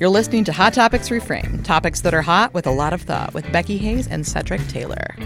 You're 0.00 0.10
listening 0.10 0.44
to 0.44 0.52
Hot 0.52 0.74
Topics 0.74 1.08
Reframe, 1.08 1.64
topics 1.64 2.02
that 2.02 2.14
are 2.14 2.22
hot 2.22 2.54
with 2.54 2.68
a 2.68 2.70
lot 2.70 2.92
of 2.92 3.02
thought, 3.02 3.34
with 3.34 3.50
Becky 3.50 3.78
Hayes 3.78 4.06
and 4.06 4.24
Cedric 4.24 4.64
Taylor. 4.68 5.16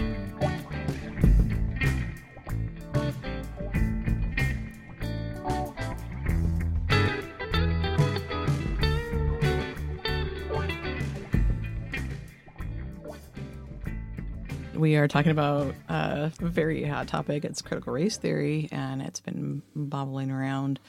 We 14.73 14.95
are 14.95 15.07
talking 15.07 15.31
about 15.31 15.75
a 15.87 16.31
very 16.39 16.83
hot 16.83 17.07
topic. 17.07 17.45
It's 17.45 17.61
critical 17.61 17.93
race 17.93 18.17
theory, 18.17 18.69
and 18.71 19.03
it's 19.03 19.19
been 19.19 19.61
bobbling 19.75 20.31
around 20.31 20.79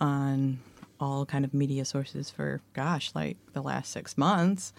on 0.00 0.60
all 1.04 1.26
kind 1.26 1.44
of 1.44 1.52
media 1.52 1.84
sources 1.84 2.30
for 2.30 2.62
gosh, 2.72 3.10
like 3.14 3.36
the 3.52 3.62
last 3.62 3.92
six 3.92 4.16
months. 4.16 4.72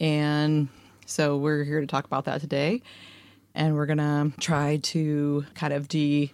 And 0.00 0.68
so 1.04 1.36
we're 1.36 1.64
here 1.64 1.80
to 1.80 1.86
talk 1.86 2.06
about 2.06 2.24
that 2.24 2.40
today. 2.40 2.82
And 3.54 3.74
we're 3.74 3.86
gonna 3.86 4.32
try 4.40 4.78
to 4.78 5.44
kind 5.54 5.74
of 5.74 5.88
de 5.88 6.32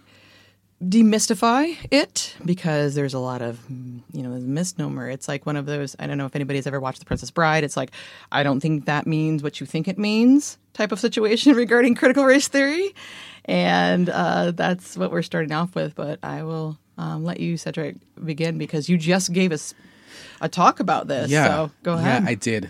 demystify 0.81 1.75
it 1.91 2.33
because 2.45 2.95
there's 2.95 3.13
a 3.13 3.19
lot 3.19 3.41
of 3.41 3.59
you 3.69 4.23
know 4.23 4.29
misnomer 4.29 5.09
it's 5.09 5.27
like 5.27 5.45
one 5.45 5.57
of 5.57 5.65
those 5.65 5.93
i 5.99 6.07
don't 6.07 6.17
know 6.17 6.25
if 6.25 6.37
anybody's 6.37 6.65
ever 6.65 6.79
watched 6.79 6.99
the 6.99 7.05
princess 7.05 7.29
bride 7.29 7.65
it's 7.65 7.75
like 7.75 7.91
i 8.31 8.43
don't 8.43 8.61
think 8.61 8.85
that 8.85 9.05
means 9.05 9.43
what 9.43 9.59
you 9.59 9.65
think 9.65 9.89
it 9.89 9.97
means 9.97 10.57
type 10.71 10.93
of 10.93 10.99
situation 11.01 11.53
regarding 11.57 11.95
critical 11.95 12.23
race 12.23 12.47
theory 12.47 12.95
and 13.43 14.07
uh, 14.07 14.51
that's 14.51 14.95
what 14.95 15.11
we're 15.11 15.21
starting 15.21 15.51
off 15.51 15.75
with 15.75 15.95
but 15.95 16.17
i 16.23 16.43
will 16.43 16.77
um, 16.99 17.23
let 17.23 17.39
you, 17.39 17.55
Cedric, 17.57 17.95
begin 18.23 18.57
because 18.57 18.89
you 18.89 18.97
just 18.97 19.31
gave 19.31 19.51
us 19.53 19.73
a 20.41 20.49
talk 20.49 20.79
about 20.79 21.07
this. 21.07 21.31
Yeah. 21.31 21.47
So 21.47 21.71
go 21.81 21.93
ahead. 21.93 22.23
Yeah, 22.23 22.29
I 22.29 22.35
did. 22.35 22.69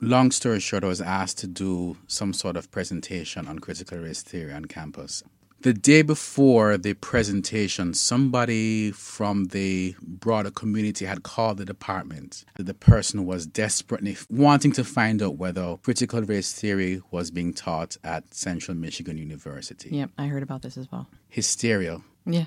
Long 0.00 0.30
story 0.30 0.60
short, 0.60 0.84
I 0.84 0.88
was 0.88 1.00
asked 1.00 1.38
to 1.38 1.46
do 1.46 1.96
some 2.06 2.32
sort 2.32 2.56
of 2.56 2.70
presentation 2.70 3.48
on 3.48 3.58
critical 3.58 3.98
race 3.98 4.22
theory 4.22 4.52
on 4.52 4.66
campus. 4.66 5.24
The 5.62 5.72
day 5.72 6.02
before 6.02 6.76
the 6.76 6.94
presentation, 6.94 7.92
somebody 7.94 8.92
from 8.92 9.46
the 9.46 9.96
broader 10.00 10.52
community 10.52 11.04
had 11.04 11.24
called 11.24 11.56
the 11.56 11.64
department. 11.64 12.44
The 12.56 12.74
person 12.74 13.26
was 13.26 13.44
desperately 13.44 14.16
wanting 14.30 14.70
to 14.72 14.84
find 14.84 15.20
out 15.20 15.36
whether 15.36 15.76
critical 15.82 16.22
race 16.22 16.52
theory 16.52 17.02
was 17.10 17.32
being 17.32 17.52
taught 17.52 17.96
at 18.04 18.32
Central 18.32 18.76
Michigan 18.76 19.18
University. 19.18 19.88
Yep, 19.90 20.10
I 20.16 20.26
heard 20.26 20.44
about 20.44 20.62
this 20.62 20.76
as 20.76 20.92
well. 20.92 21.08
Hysteria. 21.28 22.02
Yeah. 22.24 22.44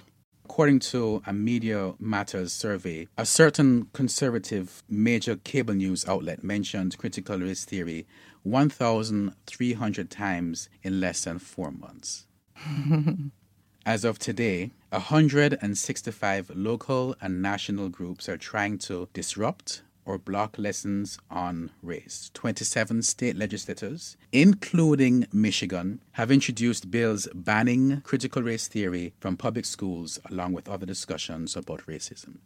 According 0.52 0.80
to 0.92 1.24
a 1.26 1.32
Media 1.32 1.94
Matters 1.98 2.52
survey, 2.52 3.08
a 3.18 3.26
certain 3.26 3.88
conservative 3.94 4.84
major 4.90 5.38
cable 5.38 5.74
news 5.74 6.06
outlet 6.10 6.44
mentioned 6.44 6.98
critical 6.98 7.40
race 7.40 7.64
theory 7.64 8.06
1,300 8.44 10.10
times 10.12 10.68
in 10.84 11.00
less 11.00 11.24
than 11.24 11.40
four 11.40 11.72
months. 11.72 12.28
As 13.86 14.04
of 14.04 14.20
today, 14.20 14.72
165 14.90 16.52
local 16.54 17.16
and 17.22 17.42
national 17.42 17.88
groups 17.88 18.28
are 18.28 18.38
trying 18.38 18.78
to 18.80 19.08
disrupt, 19.14 19.84
or 20.06 20.18
block 20.18 20.58
lessons 20.58 21.18
on 21.30 21.72
race. 21.82 22.32
27 22.34 23.02
state 23.02 23.36
legislators, 23.36 24.18
including 24.32 25.28
Michigan, 25.32 26.02
have 26.14 26.32
introduced 26.32 26.92
bills 26.92 27.28
banning 27.34 28.02
critical 28.02 28.42
race 28.42 28.68
theory 28.68 29.14
from 29.20 29.38
public 29.38 29.66
schools, 29.66 30.20
along 30.30 30.54
with 30.54 30.70
other 30.70 30.86
discussions 30.86 31.56
about 31.56 31.86
racism. 31.86 32.38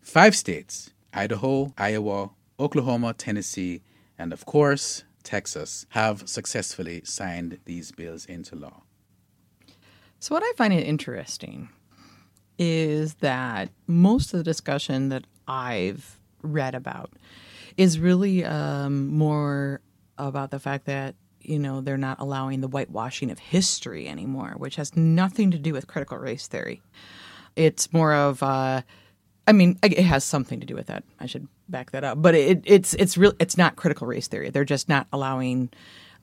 Five 0.00 0.36
states 0.36 0.90
Idaho, 1.12 1.72
Iowa, 1.78 2.30
Oklahoma, 2.60 3.14
Tennessee, 3.14 3.82
and 4.18 4.32
of 4.32 4.44
course, 4.44 5.04
Texas 5.22 5.86
have 5.90 6.28
successfully 6.28 7.02
signed 7.04 7.58
these 7.64 7.92
bills 7.92 8.26
into 8.26 8.56
law. 8.56 8.82
So, 10.20 10.34
what 10.34 10.42
I 10.42 10.52
find 10.56 10.72
interesting 10.72 11.68
is 12.58 13.14
that 13.16 13.70
most 13.86 14.34
of 14.34 14.38
the 14.38 14.44
discussion 14.44 15.10
that 15.10 15.26
I've 15.46 16.17
read 16.42 16.74
about 16.74 17.12
is 17.76 17.98
really 17.98 18.44
um, 18.44 19.08
more 19.08 19.80
about 20.16 20.50
the 20.50 20.58
fact 20.58 20.86
that 20.86 21.14
you 21.40 21.58
know 21.58 21.80
they're 21.80 21.96
not 21.96 22.18
allowing 22.20 22.60
the 22.60 22.68
whitewashing 22.68 23.30
of 23.30 23.38
history 23.38 24.08
anymore, 24.08 24.54
which 24.56 24.76
has 24.76 24.96
nothing 24.96 25.50
to 25.50 25.58
do 25.58 25.72
with 25.72 25.86
critical 25.86 26.18
race 26.18 26.46
theory. 26.46 26.82
It's 27.56 27.92
more 27.92 28.12
of 28.12 28.42
uh, 28.42 28.82
I 29.48 29.52
mean, 29.52 29.78
it 29.82 30.00
has 30.00 30.24
something 30.24 30.60
to 30.60 30.66
do 30.66 30.74
with 30.74 30.88
that. 30.88 31.04
I 31.18 31.24
should 31.24 31.48
back 31.70 31.92
that 31.92 32.04
up, 32.04 32.20
but 32.20 32.34
it, 32.34 32.62
it's 32.66 32.92
it's 32.94 33.16
real. 33.16 33.32
It's 33.38 33.56
not 33.56 33.76
critical 33.76 34.06
race 34.06 34.28
theory. 34.28 34.50
They're 34.50 34.64
just 34.64 34.90
not 34.90 35.06
allowing 35.10 35.70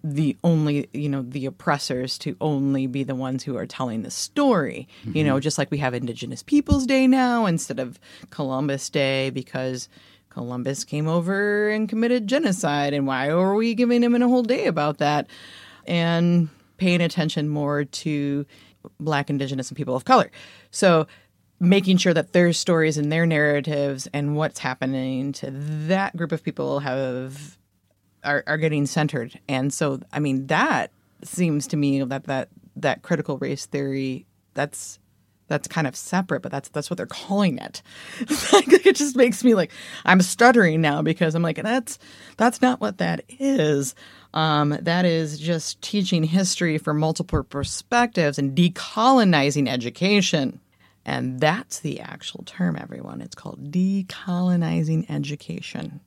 the 0.08 0.38
only 0.44 0.88
you 0.94 1.10
know 1.10 1.24
the 1.24 1.48
oppressors 1.48 2.20
to 2.20 2.38
only 2.40 2.86
be 2.86 3.04
the 3.04 3.16
ones 3.16 3.44
who 3.44 3.58
are 3.58 3.66
telling 3.66 4.04
the 4.04 4.12
story. 4.12 4.88
Mm-hmm. 5.02 5.18
You 5.18 5.24
know, 5.24 5.34
mm-hmm. 5.34 5.42
just 5.42 5.58
like 5.58 5.72
we 5.72 5.80
have 5.80 5.96
Indigenous 5.96 6.44
Peoples 6.44 6.86
Day 6.86 7.08
now 7.08 7.48
instead 7.48 7.80
of 7.80 8.00
Columbus 8.30 8.88
Day 8.92 9.32
because 9.32 9.90
Columbus 10.30 10.84
came 10.84 11.08
over 11.08 11.70
and 11.70 11.90
committed 11.90 12.28
genocide, 12.28 12.94
and 12.94 13.08
why 13.08 13.30
are 13.30 13.56
we 13.56 13.74
giving 13.74 14.04
him 14.04 14.14
a 14.14 14.28
whole 14.28 14.44
day 14.44 14.68
about 14.68 15.00
that? 15.00 15.28
And 15.88 16.50
paying 16.78 17.02
attention 17.02 17.50
more 17.50 17.86
to 17.86 18.46
Black, 19.00 19.32
Indigenous, 19.32 19.70
and 19.70 19.78
people 19.78 19.96
of 19.96 20.06
color. 20.06 20.30
So 20.70 21.08
making 21.60 21.98
sure 21.98 22.14
that 22.14 22.34
their 22.34 22.54
stories 22.54 22.98
and 22.98 23.12
their 23.12 23.26
narratives 23.26 24.08
and 24.14 24.36
what's 24.36 24.60
happening 24.60 25.32
to 25.32 25.50
that 25.52 26.16
group 26.16 26.32
of 26.32 26.44
people 26.44 26.82
have 26.82 27.58
are, 28.26 28.44
are 28.48 28.58
getting 28.58 28.86
centered. 28.86 29.40
And 29.48 29.74
so, 29.74 30.00
I 30.12 30.20
mean, 30.20 30.48
that 30.48 30.92
seems 31.24 31.68
to 31.68 31.78
me 31.78 32.04
that 32.04 32.26
that 32.26 32.50
that 32.76 33.02
critical 33.02 33.38
race 33.38 33.66
theory 33.66 34.26
that's 34.54 35.00
that's 35.48 35.68
kind 35.68 35.86
of 35.86 35.96
separate, 35.96 36.42
but 36.42 36.52
that's 36.52 36.70
that's 36.70 36.90
what 36.90 36.98
they're 36.98 37.06
calling 37.06 37.58
it. 37.60 37.82
it 38.20 38.96
just 38.96 39.16
makes 39.16 39.44
me 39.44 39.54
like 39.54 39.72
I'm 40.04 40.22
stuttering 40.22 40.82
now 40.82 41.02
because 41.02 41.36
I'm 41.36 41.44
like 41.44 41.62
that's 41.62 42.00
that's 42.38 42.62
not 42.62 42.82
what 42.82 42.98
that 42.98 43.24
is. 43.40 43.96
Um, 44.34 44.78
that 44.82 45.06
is 45.06 45.40
just 45.40 45.82
teaching 45.82 46.24
history 46.24 46.78
from 46.78 47.00
multiple 47.00 47.44
perspectives 47.44 48.38
and 48.38 48.56
decolonizing 48.58 49.70
education. 49.70 50.60
And 51.06 51.40
that's 51.40 51.80
the 51.80 52.00
actual 52.00 52.44
term, 52.46 52.76
everyone. 52.76 53.22
It's 53.22 53.36
called 53.36 53.72
decolonizing 53.72 55.10
education. 55.10 56.02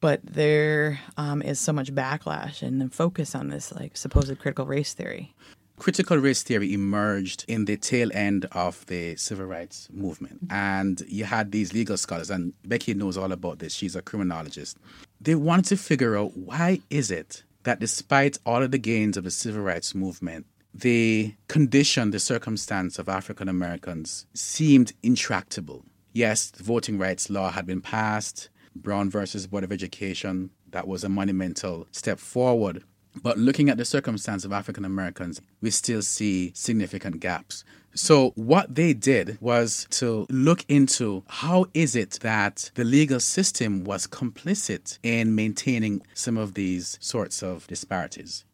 But 0.00 0.20
there 0.24 1.00
um, 1.16 1.42
is 1.42 1.58
so 1.58 1.72
much 1.72 1.94
backlash 1.94 2.62
and 2.62 2.92
focus 2.92 3.34
on 3.34 3.48
this 3.48 3.72
like 3.72 3.96
supposed 3.96 4.38
critical 4.38 4.66
race 4.66 4.94
theory. 4.94 5.34
Critical 5.78 6.16
race 6.16 6.42
theory 6.42 6.72
emerged 6.72 7.44
in 7.48 7.66
the 7.66 7.76
tail 7.76 8.10
end 8.14 8.46
of 8.52 8.84
the 8.86 9.16
civil 9.16 9.46
rights 9.46 9.88
movement. 9.92 10.40
And 10.50 11.02
you 11.06 11.24
had 11.24 11.52
these 11.52 11.74
legal 11.74 11.98
scholars, 11.98 12.30
and 12.30 12.54
Becky 12.64 12.94
knows 12.94 13.18
all 13.18 13.32
about 13.32 13.58
this. 13.58 13.74
She's 13.74 13.94
a 13.94 14.00
criminologist. 14.00 14.78
They 15.20 15.34
wanted 15.34 15.66
to 15.66 15.76
figure 15.76 16.16
out 16.16 16.36
why 16.36 16.80
is 16.88 17.10
it 17.10 17.42
that 17.64 17.80
despite 17.80 18.38
all 18.46 18.62
of 18.62 18.70
the 18.70 18.78
gains 18.78 19.16
of 19.16 19.24
the 19.24 19.30
civil 19.30 19.60
rights 19.60 19.94
movement, 19.94 20.46
the 20.72 21.34
condition, 21.48 22.10
the 22.10 22.20
circumstance 22.20 22.98
of 22.98 23.08
African 23.08 23.48
Americans 23.48 24.26
seemed 24.34 24.92
intractable. 25.02 25.84
Yes, 26.12 26.50
the 26.50 26.62
voting 26.62 26.96
rights 26.96 27.28
law 27.28 27.50
had 27.50 27.66
been 27.66 27.80
passed, 27.80 28.48
Brown 28.82 29.10
versus 29.10 29.46
Board 29.46 29.64
of 29.64 29.72
Education, 29.72 30.50
that 30.70 30.86
was 30.86 31.04
a 31.04 31.08
monumental 31.08 31.86
step 31.92 32.18
forward. 32.18 32.82
But 33.22 33.38
looking 33.38 33.70
at 33.70 33.78
the 33.78 33.84
circumstance 33.84 34.44
of 34.44 34.52
African 34.52 34.84
Americans, 34.84 35.40
we 35.60 35.70
still 35.70 36.02
see 36.02 36.52
significant 36.54 37.20
gaps. 37.20 37.64
So 37.94 38.32
what 38.34 38.74
they 38.74 38.92
did 38.92 39.38
was 39.40 39.86
to 39.92 40.26
look 40.28 40.66
into 40.68 41.24
how 41.28 41.64
is 41.72 41.96
it 41.96 42.18
that 42.20 42.70
the 42.74 42.84
legal 42.84 43.20
system 43.20 43.84
was 43.84 44.06
complicit 44.06 44.98
in 45.02 45.34
maintaining 45.34 46.02
some 46.12 46.36
of 46.36 46.52
these 46.54 46.98
sorts 47.00 47.42
of 47.42 47.66
disparities. 47.68 48.44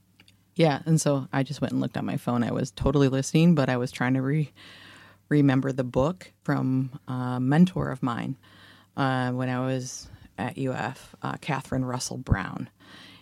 Yeah, 0.55 0.83
and 0.87 1.01
so 1.01 1.27
I 1.33 1.43
just 1.43 1.61
went 1.61 1.73
and 1.73 1.81
looked 1.81 1.97
at 1.97 2.05
my 2.05 2.17
phone. 2.17 2.45
I 2.45 2.53
was 2.53 2.71
totally 2.71 3.09
listening, 3.09 3.57
but 3.57 3.69
I 3.69 3.77
was 3.79 3.91
trying 3.91 4.15
to 4.15 4.23
re- 4.23 4.53
remember 5.29 5.73
the 5.73 5.83
book 5.83 6.31
from 6.45 7.01
a 7.09 7.41
mentor 7.41 7.91
of 7.91 8.03
mine 8.03 8.37
uh, 8.97 9.33
when 9.33 9.49
I 9.49 9.61
was 9.67 10.09
at 10.43 10.59
UF, 10.59 11.15
uh, 11.23 11.35
Katheryn 11.35 11.89
Russell 11.89 12.19
Brown. 12.19 12.69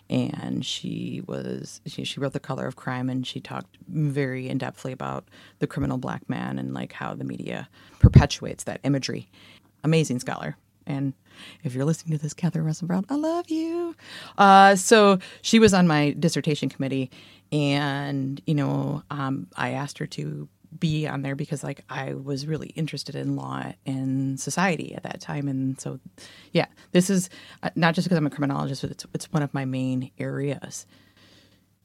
And 0.09 0.65
she 0.65 1.21
was 1.25 1.79
she, 1.85 2.03
she 2.03 2.19
wrote 2.19 2.33
the 2.33 2.39
color 2.39 2.67
of 2.67 2.75
crime 2.75 3.09
and 3.09 3.25
she 3.25 3.39
talked 3.39 3.77
very 3.87 4.49
in 4.49 4.59
depthly 4.59 4.91
about 4.91 5.29
the 5.59 5.67
criminal 5.67 5.97
black 5.97 6.27
man 6.27 6.59
and 6.59 6.73
like 6.73 6.91
how 6.91 7.13
the 7.13 7.23
media 7.23 7.69
perpetuates 7.99 8.65
that 8.65 8.81
imagery. 8.83 9.29
Amazing 9.85 10.19
scholar. 10.19 10.57
And 10.85 11.13
if 11.63 11.73
you're 11.73 11.85
listening 11.85 12.17
to 12.17 12.21
this 12.21 12.33
katheryn 12.33 12.65
russell 12.65 12.87
brown 12.87 13.05
i 13.09 13.15
love 13.15 13.49
you. 13.49 13.95
Uh, 14.37 14.75
so 14.75 15.19
she 15.41 15.59
was 15.59 15.73
on 15.73 15.87
my 15.87 16.11
dissertation 16.19 16.67
committee 16.67 17.09
and 17.53 18.41
you 18.45 18.55
know 18.55 19.03
um, 19.09 19.47
i 19.55 19.69
asked 19.69 19.97
her 19.97 20.07
to 20.07 20.49
be 20.77 21.07
on 21.07 21.21
there 21.21 21.35
because 21.35 21.63
like 21.63 21.83
I 21.89 22.13
was 22.13 22.47
really 22.47 22.67
interested 22.69 23.15
in 23.15 23.35
law 23.35 23.73
and 23.85 24.39
society 24.39 24.93
at 24.95 25.03
that 25.03 25.21
time, 25.21 25.47
and 25.47 25.79
so 25.79 25.99
yeah, 26.51 26.67
this 26.91 27.09
is 27.09 27.29
uh, 27.63 27.69
not 27.75 27.95
just 27.95 28.05
because 28.05 28.17
I'm 28.17 28.27
a 28.27 28.29
criminologist, 28.29 28.81
but 28.81 28.91
it's 28.91 29.05
it's 29.13 29.31
one 29.31 29.43
of 29.43 29.53
my 29.53 29.65
main 29.65 30.11
areas. 30.17 30.85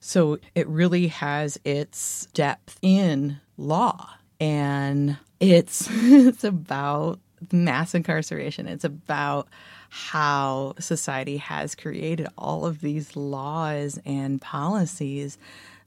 So 0.01 0.39
it 0.55 0.69
really 0.69 1.09
has 1.09 1.59
its 1.65 2.27
depth 2.27 2.79
in 2.83 3.41
law, 3.57 4.11
and 4.41 5.17
it's 5.41 5.89
it's 5.91 6.45
about 6.45 7.21
mass 7.53 7.95
incarceration. 7.95 8.67
It's 8.67 8.85
about 8.85 9.49
how 9.89 10.75
society 10.79 11.37
has 11.39 11.75
created 11.75 12.29
all 12.37 12.67
of 12.67 12.81
these 12.81 13.17
laws 13.17 13.99
and 14.05 14.41
policies 14.41 15.39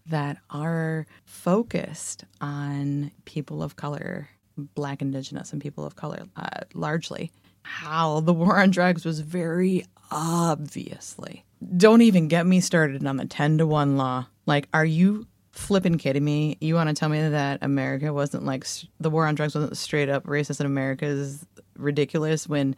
that 0.09 0.37
are 0.49 1.05
focused 1.25 2.25
on 2.41 3.11
people 3.25 3.63
of 3.63 3.75
color, 3.75 4.29
Black, 4.57 5.01
Indigenous, 5.01 5.53
and 5.53 5.61
people 5.61 5.85
of 5.85 5.95
color 5.95 6.23
uh, 6.35 6.61
largely. 6.73 7.31
How 7.63 8.19
the 8.21 8.33
war 8.33 8.59
on 8.59 8.71
drugs 8.71 9.05
was 9.05 9.19
very 9.19 9.85
obviously. 10.11 11.45
Don't 11.77 12.01
even 12.01 12.27
get 12.27 12.45
me 12.45 12.59
started 12.59 13.05
on 13.05 13.17
the 13.17 13.25
10 13.25 13.59
to 13.59 13.67
1 13.67 13.97
law. 13.97 14.27
Like, 14.45 14.67
are 14.73 14.85
you 14.85 15.27
flipping 15.51 15.97
kidding 15.97 16.23
me? 16.23 16.57
You 16.61 16.75
want 16.75 16.89
to 16.89 16.95
tell 16.95 17.09
me 17.09 17.27
that 17.27 17.59
America 17.61 18.13
wasn't 18.13 18.45
like 18.45 18.65
the 18.99 19.09
war 19.09 19.27
on 19.27 19.35
drugs 19.35 19.55
wasn't 19.55 19.77
straight 19.77 20.09
up 20.09 20.25
racist 20.25 20.59
in 20.59 20.65
America 20.65 21.05
is 21.05 21.45
ridiculous 21.77 22.47
when 22.47 22.75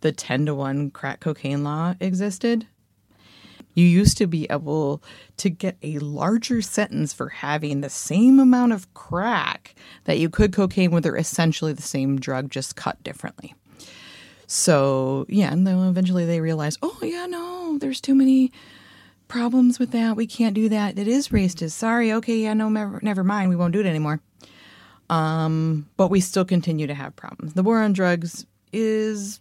the 0.00 0.12
10 0.12 0.46
to 0.46 0.54
1 0.54 0.90
crack 0.90 1.20
cocaine 1.20 1.64
law 1.64 1.94
existed? 2.00 2.66
You 3.74 3.84
used 3.84 4.16
to 4.18 4.26
be 4.26 4.46
able 4.50 5.02
to 5.38 5.50
get 5.50 5.76
a 5.82 5.98
larger 5.98 6.62
sentence 6.62 7.12
for 7.12 7.28
having 7.28 7.80
the 7.80 7.90
same 7.90 8.38
amount 8.38 8.72
of 8.72 8.92
crack 8.94 9.74
that 10.04 10.18
you 10.18 10.30
could 10.30 10.52
cocaine 10.52 10.90
with, 10.90 11.04
they're 11.04 11.16
essentially 11.16 11.72
the 11.72 11.82
same 11.82 12.18
drug, 12.20 12.50
just 12.50 12.76
cut 12.76 13.02
differently. 13.02 13.54
So, 14.46 15.26
yeah, 15.28 15.52
and 15.52 15.66
then 15.66 15.78
eventually 15.78 16.24
they 16.24 16.40
realized, 16.40 16.78
oh, 16.82 16.98
yeah, 17.02 17.26
no, 17.26 17.78
there's 17.78 18.00
too 18.00 18.14
many 18.14 18.52
problems 19.26 19.78
with 19.78 19.90
that. 19.92 20.16
We 20.16 20.26
can't 20.26 20.54
do 20.54 20.68
that. 20.68 20.98
It 20.98 21.08
is 21.08 21.28
racist. 21.28 21.72
Sorry. 21.72 22.12
Okay, 22.12 22.38
yeah, 22.38 22.54
no, 22.54 22.68
never, 22.68 23.00
never 23.02 23.24
mind. 23.24 23.48
We 23.48 23.56
won't 23.56 23.72
do 23.72 23.80
it 23.80 23.86
anymore. 23.86 24.20
Um, 25.10 25.88
but 25.96 26.08
we 26.08 26.20
still 26.20 26.44
continue 26.44 26.86
to 26.86 26.94
have 26.94 27.16
problems. 27.16 27.54
The 27.54 27.62
war 27.62 27.82
on 27.82 27.92
drugs 27.92 28.46
is 28.72 29.40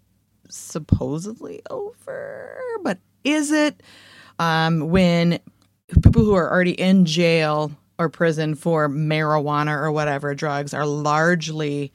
supposedly 0.49 1.61
over, 1.69 2.57
but 2.81 2.99
is 3.23 3.51
it? 3.51 3.81
Um, 4.43 4.89
when 4.89 5.39
people 6.01 6.23
who 6.23 6.35
are 6.35 6.51
already 6.51 6.71
in 6.71 7.05
jail 7.05 7.71
or 7.97 8.09
prison 8.09 8.55
for 8.55 8.89
marijuana 8.89 9.77
or 9.77 9.91
whatever 9.91 10.35
drugs 10.35 10.73
are 10.73 10.85
largely 10.85 11.93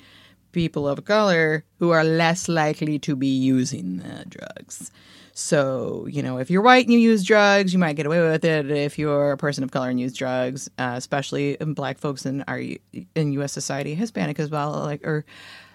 people 0.53 0.89
of 0.89 1.05
color 1.05 1.65
who 1.79 1.91
are 1.91 2.05
less 2.05 2.49
likely 2.49 2.99
to 3.01 3.15
be 3.15 3.27
using 3.27 3.99
the 3.99 4.25
drugs. 4.29 4.91
So, 5.35 6.07
you 6.11 6.23
know, 6.23 6.39
if 6.39 6.51
you're 6.51 6.63
white 6.63 6.87
and 6.87 6.93
you 6.93 6.99
use 6.99 7.23
drugs, 7.23 7.73
you 7.73 7.79
might 7.79 7.97
get 7.97 8.07
away 8.07 8.21
with 8.21 8.45
it. 8.45 8.71
If 8.71 8.99
you're 8.99 9.33
a 9.33 9.37
person 9.37 9.63
of 9.63 9.71
color 9.71 9.91
and 9.91 10.01
use 10.01 10.15
drugs, 10.15 10.71
uh, 10.79 10.95
especially 10.97 11.57
black 11.61 11.99
folks 11.99 12.25
in 12.25 12.43
our 12.49 12.61
in 13.15 13.33
U.S. 13.35 13.53
society, 13.53 13.95
Hispanic 13.95 14.41
as 14.41 14.51
well, 14.51 14.73
like 14.73 15.07
or 15.07 15.25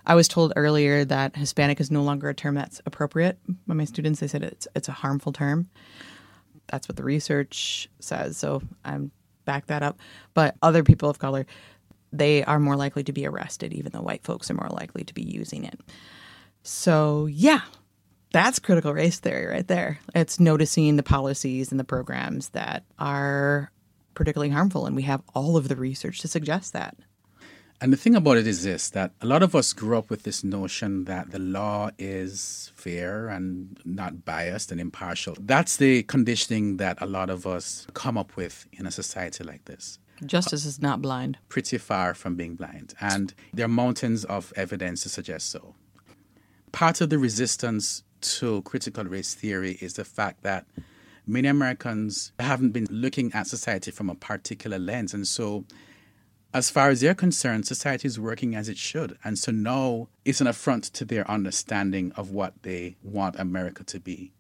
I 0.05 0.15
was 0.15 0.27
told 0.27 0.51
earlier 0.57 1.05
that 1.05 1.37
Hispanic 1.37 1.79
is 1.79 1.91
no 1.91 2.01
longer 2.01 2.27
a 2.27 2.33
term 2.33 2.55
that's 2.55 2.81
appropriate 2.85 3.37
by 3.67 3.75
my 3.75 3.85
students. 3.85 4.19
They 4.19 4.27
said 4.27 4.43
it's 4.43 4.67
it's 4.75 4.89
a 4.89 4.93
harmful 4.93 5.31
term 5.31 5.69
that's 6.68 6.88
what 6.88 6.95
the 6.95 7.04
research 7.04 7.89
says. 8.00 8.38
So 8.38 8.62
I'm 8.83 9.12
back 9.45 9.68
that 9.68 9.83
up. 9.83 10.00
But 10.33 10.56
other 10.62 10.83
people 10.83 11.10
of 11.10 11.19
color, 11.19 11.45
they 12.12 12.44
are 12.44 12.60
more 12.60 12.75
likely 12.75 13.04
to 13.04 13.13
be 13.13 13.25
arrested, 13.25 13.74
even 13.74 13.92
though 13.92 14.01
white 14.01 14.24
folks 14.24 14.50
are 14.50 14.56
more 14.56 14.69
likely 14.69 15.04
to 15.04 15.13
be 15.13 15.24
using 15.24 15.65
it. 15.65 15.80
So 16.63 17.25
yeah, 17.25 17.62
that's 18.31 18.60
critical 18.60 18.94
race 18.94 19.19
theory 19.19 19.45
right 19.45 19.68
there. 19.68 20.00
It's 20.15 20.39
noticing 20.39 20.95
the 20.95 21.04
policies 21.04 21.71
and 21.71 21.80
the 21.80 21.83
programs 21.83 22.50
that 22.50 22.83
are 22.98 23.71
particularly 24.13 24.51
harmful, 24.51 24.86
and 24.86 24.95
we 24.95 25.04
have 25.04 25.21
all 25.33 25.57
of 25.57 25.68
the 25.68 25.75
research 25.75 26.19
to 26.19 26.27
suggest 26.27 26.74
that. 26.74 26.95
And 27.83 27.91
the 27.91 27.97
thing 27.97 28.15
about 28.15 28.38
it 28.38 28.47
is 28.47 28.63
this 28.63 28.91
that 28.91 29.12
a 29.19 29.25
lot 29.25 29.44
of 29.44 29.53
us 29.53 29.74
grew 29.74 29.97
up 29.97 30.09
with 30.09 30.24
this 30.24 30.41
notion 30.41 31.03
that 31.03 31.31
the 31.31 31.38
law 31.38 31.89
is 32.00 32.71
fair 32.75 33.27
and 33.27 33.77
not 33.83 34.24
biased 34.24 34.71
and 34.71 34.80
impartial. 34.80 35.35
That's 35.38 35.75
the 35.75 36.03
conditioning 36.03 36.77
that 36.77 37.01
a 37.01 37.06
lot 37.06 37.30
of 37.30 37.45
us 37.45 37.85
come 37.94 38.18
up 38.18 38.38
with 38.38 38.68
in 38.71 38.88
a 38.88 38.91
society 38.91 39.44
like 39.44 39.65
this. 39.65 40.00
Justice 40.25 40.63
is 40.63 40.81
not 40.81 41.01
blind. 41.01 41.39
Pretty 41.50 41.77
far 41.77 42.13
from 42.13 42.35
being 42.35 42.56
blind. 42.56 42.94
And 43.01 43.33
there 43.53 43.65
are 43.65 43.68
mountains 43.83 44.24
of 44.24 44.53
evidence 44.56 45.03
to 45.03 45.09
suggest 45.09 45.50
so. 45.50 45.75
Part 46.71 47.01
of 47.01 47.09
the 47.09 47.19
resistance 47.19 48.03
to 48.21 48.62
critical 48.62 49.03
race 49.03 49.33
theory 49.33 49.77
is 49.81 49.95
the 49.95 50.06
fact 50.06 50.41
that 50.44 50.65
many 51.27 51.50
Americans 51.50 52.31
haven't 52.39 52.71
been 52.71 52.88
looking 52.89 53.33
at 53.33 53.47
society 53.47 53.91
from 53.91 54.09
a 54.09 54.15
particular 54.15 54.80
lens. 54.80 55.13
And 55.13 55.27
so 55.27 55.65
as 56.53 56.69
far 56.69 56.89
as 56.89 57.01
they're 57.01 57.15
concerned, 57.15 57.65
society 57.65 58.07
is 58.07 58.19
working 58.19 58.55
as 58.55 58.69
it 58.69 58.77
should. 58.77 59.17
And 59.23 59.39
so 59.39 59.51
now 59.51 60.09
it's 60.23 60.39
an 60.39 60.47
affront 60.47 60.83
to 60.85 61.05
their 61.05 61.29
understanding 61.29 62.11
of 62.15 62.29
what 62.29 62.61
they 62.61 62.95
want 63.01 63.39
America 63.39 63.83
to 63.85 64.00
be. 64.00 64.33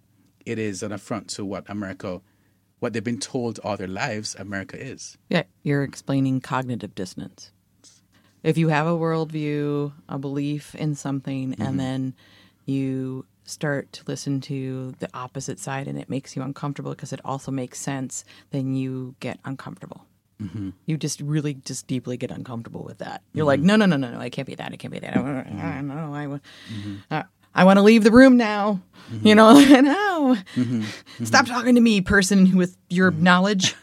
It 0.45 0.59
is 0.59 0.83
an 0.83 0.91
affront 0.91 1.29
to 1.31 1.45
what 1.45 1.67
America, 1.67 2.21
what 2.79 2.93
they've 2.93 3.03
been 3.03 3.19
told 3.19 3.59
all 3.59 3.77
their 3.77 3.87
lives 3.87 4.35
America 4.35 4.79
is. 4.79 5.17
Yeah, 5.29 5.43
you're 5.63 5.83
explaining 5.83 6.41
cognitive 6.41 6.93
dissonance. 6.93 7.51
If 8.43 8.57
you 8.57 8.67
have 8.67 8.85
a 8.85 8.91
worldview, 8.91 9.93
a 10.07 10.19
belief 10.19 10.75
in 10.75 10.95
something, 10.95 11.51
mm-hmm. 11.51 11.61
and 11.61 11.79
then 11.79 12.13
you 12.65 13.25
start 13.45 13.91
to 13.93 14.03
listen 14.05 14.39
to 14.41 14.93
the 14.99 15.09
opposite 15.13 15.59
side 15.59 15.87
and 15.87 15.97
it 15.97 16.09
makes 16.09 16.35
you 16.35 16.41
uncomfortable 16.41 16.91
because 16.91 17.11
it 17.11 17.19
also 17.25 17.51
makes 17.51 17.79
sense, 17.79 18.23
then 18.51 18.75
you 18.75 19.15
get 19.19 19.39
uncomfortable. 19.45 20.05
Mm-hmm. 20.43 20.69
You 20.85 20.97
just 20.97 21.21
really 21.21 21.53
just 21.53 21.87
deeply 21.87 22.17
get 22.17 22.31
uncomfortable 22.31 22.83
with 22.83 22.99
that. 22.99 23.21
You're 23.33 23.43
mm-hmm. 23.43 23.47
like, 23.47 23.59
no, 23.61 23.75
no, 23.75 23.85
no, 23.85 23.97
no, 23.97 24.11
no, 24.11 24.19
I 24.19 24.29
can't 24.29 24.47
be 24.47 24.55
that. 24.55 24.73
It 24.73 24.77
can't 24.77 24.91
be 24.91 24.99
that. 24.99 25.15
I, 25.15 25.19
I 25.19 25.81
know. 25.81 26.13
I, 26.13 26.25
mm-hmm. 26.25 26.95
uh, 27.09 27.23
I 27.55 27.63
want 27.63 27.77
to 27.77 27.83
leave 27.83 28.03
the 28.03 28.11
room 28.11 28.37
now. 28.37 28.81
Mm-hmm. 29.11 29.27
You 29.27 29.35
know, 29.35 29.53
no. 29.81 30.37
Mm-hmm. 30.55 31.25
Stop 31.25 31.45
talking 31.45 31.75
to 31.75 31.81
me, 31.81 32.01
person 32.01 32.57
with 32.57 32.77
your 32.89 33.11
knowledge. 33.11 33.75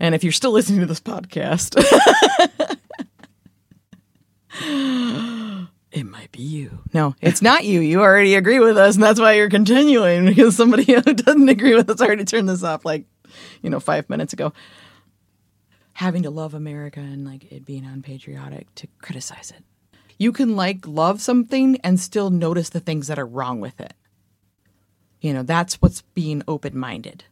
And 0.00 0.14
if 0.14 0.24
you're 0.24 0.32
still 0.32 0.52
listening 0.52 0.80
to 0.80 0.86
this 0.86 1.00
podcast, 1.00 1.76
it 5.92 6.04
might 6.04 6.32
be 6.32 6.42
you. 6.42 6.80
No, 6.92 7.14
it's 7.20 7.40
not 7.40 7.64
you. 7.64 7.80
You 7.80 8.02
already 8.02 8.34
agree 8.34 8.58
with 8.58 8.76
us, 8.76 8.96
and 8.96 9.04
that's 9.04 9.20
why 9.20 9.34
you're 9.34 9.48
continuing 9.48 10.26
because 10.26 10.56
somebody 10.56 10.92
who 10.92 11.00
doesn't 11.00 11.48
agree 11.48 11.74
with 11.74 11.88
us 11.88 12.00
already 12.00 12.24
turned 12.24 12.48
this 12.48 12.62
off 12.62 12.84
like 12.84 13.06
you 13.62 13.70
know, 13.70 13.80
five 13.80 14.08
minutes 14.08 14.32
ago. 14.32 14.52
Having 15.94 16.24
to 16.24 16.30
love 16.30 16.54
America 16.54 17.00
and 17.00 17.24
like 17.24 17.50
it 17.52 17.64
being 17.64 17.84
unpatriotic 17.84 18.74
to 18.76 18.88
criticize 19.00 19.50
it. 19.50 19.64
You 20.18 20.32
can 20.32 20.56
like 20.56 20.86
love 20.86 21.20
something 21.20 21.78
and 21.82 21.98
still 21.98 22.30
notice 22.30 22.68
the 22.70 22.80
things 22.80 23.06
that 23.06 23.18
are 23.18 23.26
wrong 23.26 23.60
with 23.60 23.80
it. 23.80 23.94
You 25.20 25.32
know, 25.32 25.42
that's 25.42 25.80
what's 25.80 26.02
being 26.02 26.42
open 26.46 26.76
minded. 26.76 27.24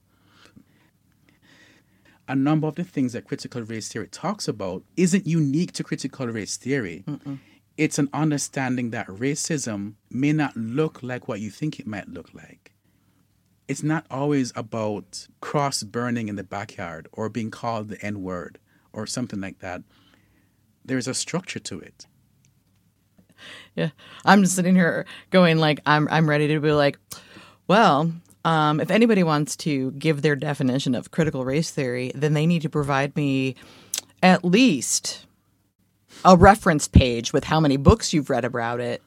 A 2.29 2.35
number 2.35 2.67
of 2.67 2.77
the 2.77 2.85
things 2.85 3.13
that 3.13 3.27
critical 3.27 3.63
race 3.63 3.89
theory 3.89 4.09
talks 4.09 4.49
about 4.49 4.85
isn't 4.97 5.27
unique 5.27 5.73
to 5.73 5.85
critical 5.85 6.27
race 6.29 6.57
theory. 6.57 7.05
Mm-mm. 7.07 7.39
It's 7.77 7.99
an 7.99 8.09
understanding 8.13 8.91
that 8.91 9.07
racism 9.09 9.95
may 10.11 10.33
not 10.33 10.57
look 10.57 11.03
like 11.03 11.27
what 11.27 11.41
you 11.41 11.51
think 11.51 11.81
it 11.81 11.87
might 11.87 12.09
look 12.09 12.33
like 12.33 12.62
it's 13.69 13.83
not 13.83 14.07
always 14.11 14.52
about 14.57 15.26
cross 15.40 15.83
burning 15.83 16.28
in 16.28 16.37
the 16.37 16.45
backyard 16.45 17.09
or 17.12 17.28
being 17.28 17.50
called 17.50 17.88
the 17.88 18.04
N 18.04 18.23
word 18.23 18.59
or 18.92 19.07
something 19.07 19.40
like 19.40 19.61
that. 19.61 19.83
There's 20.85 21.09
a 21.09 21.14
structure 21.14 21.61
to 21.61 21.81
it. 21.81 22.07
Yeah. 23.75 23.90
I'm 24.25 24.42
just 24.42 24.54
sitting 24.54 24.75
here 24.75 25.07
going 25.31 25.59
like 25.59 25.81
I'm 25.87 26.09
I'm 26.11 26.28
ready 26.28 26.49
to 26.49 26.61
be 26.61 26.73
like, 26.73 26.99
well, 27.66 28.12
um, 28.45 28.81
if 28.81 28.90
anybody 28.90 29.23
wants 29.23 29.57
to 29.57 29.92
give 29.92 30.23
their 30.23 30.37
definition 30.37 30.95
of 30.95 31.11
critical 31.11 31.45
race 31.45 31.71
theory, 31.71 32.12
then 32.14 32.35
they 32.35 32.47
need 32.47 32.62
to 32.62 32.71
provide 32.71 33.16
me 33.16 33.54
at 34.23 34.45
least 34.45 35.26
a 36.25 36.37
reference 36.37 36.88
page 36.88 37.33
with 37.33 37.45
how 37.45 37.61
many 37.61 37.76
books 37.76 38.12
you've 38.12 38.31
read 38.31 38.45
about 38.45 38.81
it 38.81 39.02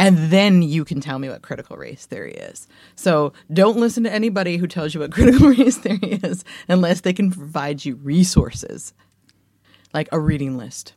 and 0.00 0.16
then 0.30 0.62
you 0.62 0.84
can 0.84 1.00
tell 1.00 1.18
me 1.18 1.28
what 1.28 1.42
critical 1.42 1.76
race 1.76 2.06
theory 2.06 2.32
is. 2.32 2.66
So 2.96 3.34
don't 3.52 3.76
listen 3.76 4.02
to 4.04 4.12
anybody 4.12 4.56
who 4.56 4.66
tells 4.66 4.94
you 4.94 5.00
what 5.00 5.12
critical 5.18 5.48
race 5.50 5.76
theory 5.76 6.18
is 6.22 6.44
unless 6.68 7.02
they 7.02 7.12
can 7.12 7.30
provide 7.30 7.84
you 7.84 7.96
resources, 7.96 8.94
like 9.92 10.08
a 10.10 10.18
reading 10.18 10.56
list. 10.56 10.94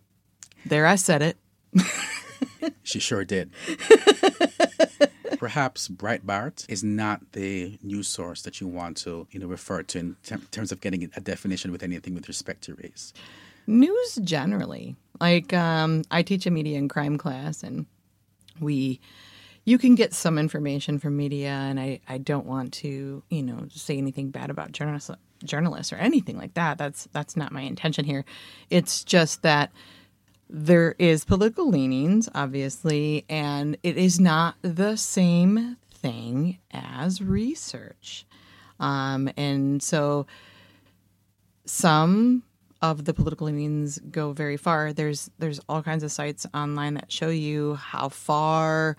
There, 0.66 0.86
I 0.88 0.96
said 0.96 1.22
it. 1.22 1.38
she 2.84 3.00
sure 3.00 3.26
did. 3.26 3.52
Perhaps 5.38 5.90
Breitbart 5.90 6.66
is 6.70 6.86
not 6.86 7.34
the 7.34 7.78
news 7.84 8.08
source 8.08 8.44
that 8.44 8.62
you 8.62 8.68
want 8.68 8.96
to, 8.98 9.28
you 9.32 9.40
know, 9.42 9.48
refer 9.48 9.84
to 9.84 10.00
in 10.00 10.16
ter- 10.24 10.38
terms 10.52 10.72
of 10.72 10.80
getting 10.80 11.12
a 11.18 11.20
definition 11.20 11.74
with 11.74 11.84
anything 11.84 12.16
with 12.16 12.30
respect 12.30 12.64
to 12.64 12.76
race. 12.76 13.12
news 13.68 14.16
generally. 14.24 14.96
Like 15.20 15.52
um, 15.54 16.04
I 16.12 16.22
teach 16.24 16.46
a 16.46 16.52
media 16.52 16.78
and 16.78 16.90
crime 16.90 17.18
class, 17.18 17.62
and 17.64 17.86
we 18.60 19.00
you 19.66 19.78
can 19.78 19.96
get 19.96 20.14
some 20.14 20.38
information 20.38 21.00
from 21.00 21.16
media, 21.16 21.50
and 21.50 21.80
I 21.80 22.02
I 22.08 22.18
don't 22.18 22.46
want 22.46 22.74
to 22.74 23.24
you 23.30 23.44
know 23.44 23.68
say 23.70 23.98
anything 23.98 24.30
bad 24.30 24.50
about 24.50 24.72
journalists 24.72 25.12
journalists 25.44 25.92
or 25.92 25.98
anything 25.98 26.38
like 26.38 26.54
that. 26.56 26.78
That's 26.78 27.08
that's 27.12 27.36
not 27.36 27.52
my 27.52 27.62
intention 27.62 28.06
here. 28.06 28.26
It's 28.70 29.04
just 29.04 29.42
that 29.42 29.72
there 30.50 30.96
is 31.00 31.26
political 31.26 31.68
leanings, 31.68 32.30
obviously, 32.36 33.26
and 33.30 33.78
it 33.84 33.98
is 33.98 34.20
not 34.20 34.56
the 34.62 34.96
same 34.96 35.78
thing 35.92 36.60
as 36.72 37.22
research. 37.22 38.26
Um, 38.80 39.30
and 39.38 39.82
so 39.82 40.28
some 41.66 42.44
of 42.84 43.06
the 43.06 43.14
political 43.14 43.48
leanings 43.48 43.98
go 44.12 44.34
very 44.34 44.58
far. 44.58 44.92
There's 44.94 45.32
there's 45.40 45.60
all 45.70 45.82
kinds 45.82 46.04
of 46.04 46.12
sites 46.12 46.46
online 46.54 46.96
that 46.96 47.12
show 47.12 47.30
you 47.30 47.76
how 47.76 48.10
far, 48.10 48.98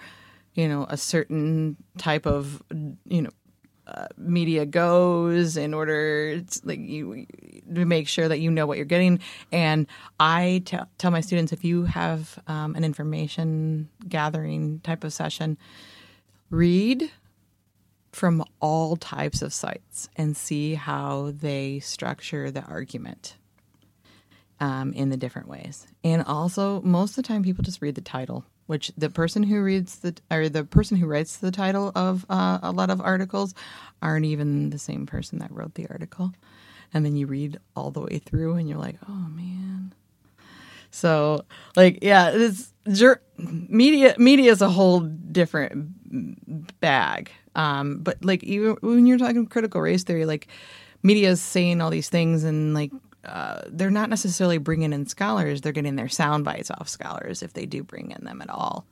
you 0.54 0.66
know, 0.66 0.86
a 0.88 0.96
certain 0.96 1.76
type 1.98 2.26
of 2.26 2.62
you 3.06 3.22
know 3.22 3.30
uh, 3.86 4.06
media 4.16 4.64
goes 4.64 5.58
in 5.58 5.74
order 5.74 6.40
to, 6.40 6.60
like 6.64 6.80
you 6.80 7.26
to 7.72 7.84
make 7.84 8.08
sure 8.08 8.26
that 8.26 8.40
you 8.40 8.50
know 8.50 8.66
what 8.66 8.78
you're 8.78 8.86
getting. 8.86 9.20
And 9.52 9.86
I 10.18 10.62
t- 10.64 10.78
tell 10.96 11.10
my 11.10 11.20
students 11.20 11.52
if 11.52 11.62
you 11.62 11.84
have 11.84 12.38
um, 12.46 12.74
an 12.76 12.84
information 12.84 13.90
gathering 14.08 14.80
type 14.80 15.04
of 15.04 15.12
session, 15.12 15.58
read 16.48 17.10
from 18.12 18.42
all 18.60 18.96
types 18.96 19.42
of 19.42 19.52
sites 19.52 20.08
and 20.16 20.34
see 20.34 20.72
how 20.72 21.32
they 21.38 21.80
structure 21.80 22.50
the 22.50 22.62
argument 22.62 23.36
um, 24.60 24.92
in 24.92 25.10
the 25.10 25.16
different 25.16 25.48
ways. 25.48 25.86
And 26.02 26.22
also, 26.24 26.80
most 26.82 27.10
of 27.10 27.16
the 27.16 27.28
time, 27.28 27.42
people 27.42 27.64
just 27.64 27.82
read 27.82 27.94
the 27.94 28.00
title, 28.00 28.44
which 28.66 28.92
the 28.96 29.10
person 29.10 29.42
who 29.42 29.62
reads 29.62 30.00
the 30.00 30.14
or 30.30 30.48
the 30.48 30.64
person 30.64 30.96
who 30.96 31.06
writes 31.06 31.36
the 31.36 31.50
title 31.50 31.92
of 31.94 32.24
uh, 32.28 32.58
a 32.62 32.72
lot 32.72 32.90
of 32.90 33.00
articles 33.00 33.54
aren't 34.02 34.26
even 34.26 34.70
the 34.70 34.78
same 34.78 35.06
person 35.06 35.38
that 35.38 35.50
wrote 35.50 35.74
the 35.74 35.86
article. 35.88 36.32
And 36.92 37.04
then 37.04 37.16
you 37.16 37.26
read 37.26 37.58
all 37.74 37.90
the 37.90 38.00
way 38.00 38.18
through, 38.18 38.54
and 38.54 38.68
you're 38.68 38.78
like, 38.78 38.96
oh 39.08 39.28
man. 39.30 39.92
So, 40.90 41.44
like, 41.74 41.98
yeah, 42.02 42.30
it's 42.32 42.72
media. 43.36 44.14
Media 44.16 44.52
is 44.52 44.62
a 44.62 44.70
whole 44.70 45.00
different 45.00 46.80
bag 46.80 47.32
um, 47.54 47.98
but 47.98 48.24
like 48.24 48.42
even 48.44 48.76
when 48.80 49.06
you're 49.06 49.18
talking 49.18 49.46
critical 49.46 49.80
race 49.80 50.04
theory, 50.04 50.26
like 50.26 50.48
media 51.02 51.30
is 51.30 51.40
saying 51.40 51.80
all 51.80 51.90
these 51.90 52.08
things 52.08 52.44
and 52.44 52.74
like 52.74 52.90
uh, 53.24 53.62
they're 53.68 53.90
not 53.90 54.10
necessarily 54.10 54.58
bringing 54.58 54.92
in 54.92 55.06
scholars; 55.06 55.60
they're 55.60 55.72
getting 55.72 55.96
their 55.96 56.08
sound 56.08 56.44
bites 56.44 56.70
off 56.70 56.88
scholars 56.88 57.42
if 57.42 57.52
they 57.52 57.66
do 57.66 57.82
bring 57.82 58.10
in 58.10 58.24
them 58.24 58.42
at 58.42 58.50
all. 58.50 58.86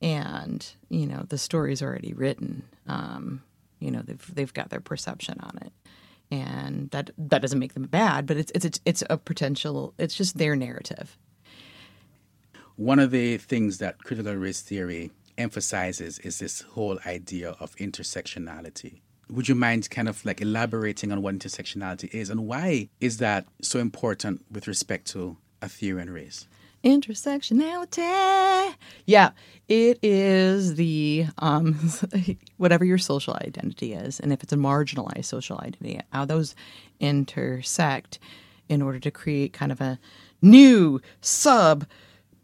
And 0.00 0.66
you 0.88 1.06
know 1.06 1.24
the 1.28 1.38
story's 1.38 1.82
already 1.82 2.12
written. 2.12 2.64
Um, 2.86 3.42
you 3.80 3.90
know 3.90 4.02
they've 4.02 4.34
they've 4.34 4.54
got 4.54 4.70
their 4.70 4.80
perception 4.80 5.38
on 5.40 5.58
it, 5.62 5.72
and 6.30 6.90
that 6.90 7.10
that 7.18 7.42
doesn't 7.42 7.58
make 7.58 7.74
them 7.74 7.84
bad, 7.84 8.26
but 8.26 8.36
it's 8.36 8.52
it's 8.54 8.80
it's 8.84 9.02
a 9.10 9.16
potential. 9.16 9.94
It's 9.98 10.14
just 10.14 10.38
their 10.38 10.56
narrative. 10.56 11.18
One 12.76 13.00
of 13.00 13.10
the 13.10 13.38
things 13.38 13.78
that 13.78 14.04
critical 14.04 14.34
race 14.34 14.60
theory 14.60 15.10
emphasizes 15.36 16.18
is 16.20 16.38
this 16.38 16.60
whole 16.60 16.98
idea 17.06 17.56
of 17.60 17.74
intersectionality. 17.76 19.00
Would 19.30 19.48
you 19.48 19.54
mind 19.54 19.90
kind 19.90 20.08
of 20.08 20.24
like 20.24 20.40
elaborating 20.40 21.12
on 21.12 21.22
what 21.22 21.34
intersectionality 21.34 22.12
is 22.14 22.30
and 22.30 22.46
why 22.46 22.88
is 23.00 23.18
that 23.18 23.46
so 23.60 23.78
important 23.78 24.44
with 24.50 24.66
respect 24.66 25.06
to 25.08 25.36
a 25.60 25.68
theory 25.68 26.00
and 26.02 26.10
race? 26.10 26.46
Intersectionality. 26.84 28.74
Yeah, 29.04 29.30
it 29.68 29.98
is 30.02 30.76
the 30.76 31.26
um, 31.38 31.74
whatever 32.56 32.84
your 32.84 32.98
social 32.98 33.34
identity 33.34 33.94
is, 33.94 34.20
and 34.20 34.32
if 34.32 34.42
it's 34.44 34.52
a 34.52 34.56
marginalized 34.56 35.24
social 35.24 35.58
identity, 35.58 36.00
how 36.12 36.24
those 36.24 36.54
intersect 37.00 38.20
in 38.68 38.80
order 38.80 39.00
to 39.00 39.10
create 39.10 39.52
kind 39.52 39.72
of 39.72 39.80
a 39.80 39.98
new 40.40 41.00
sub 41.20 41.84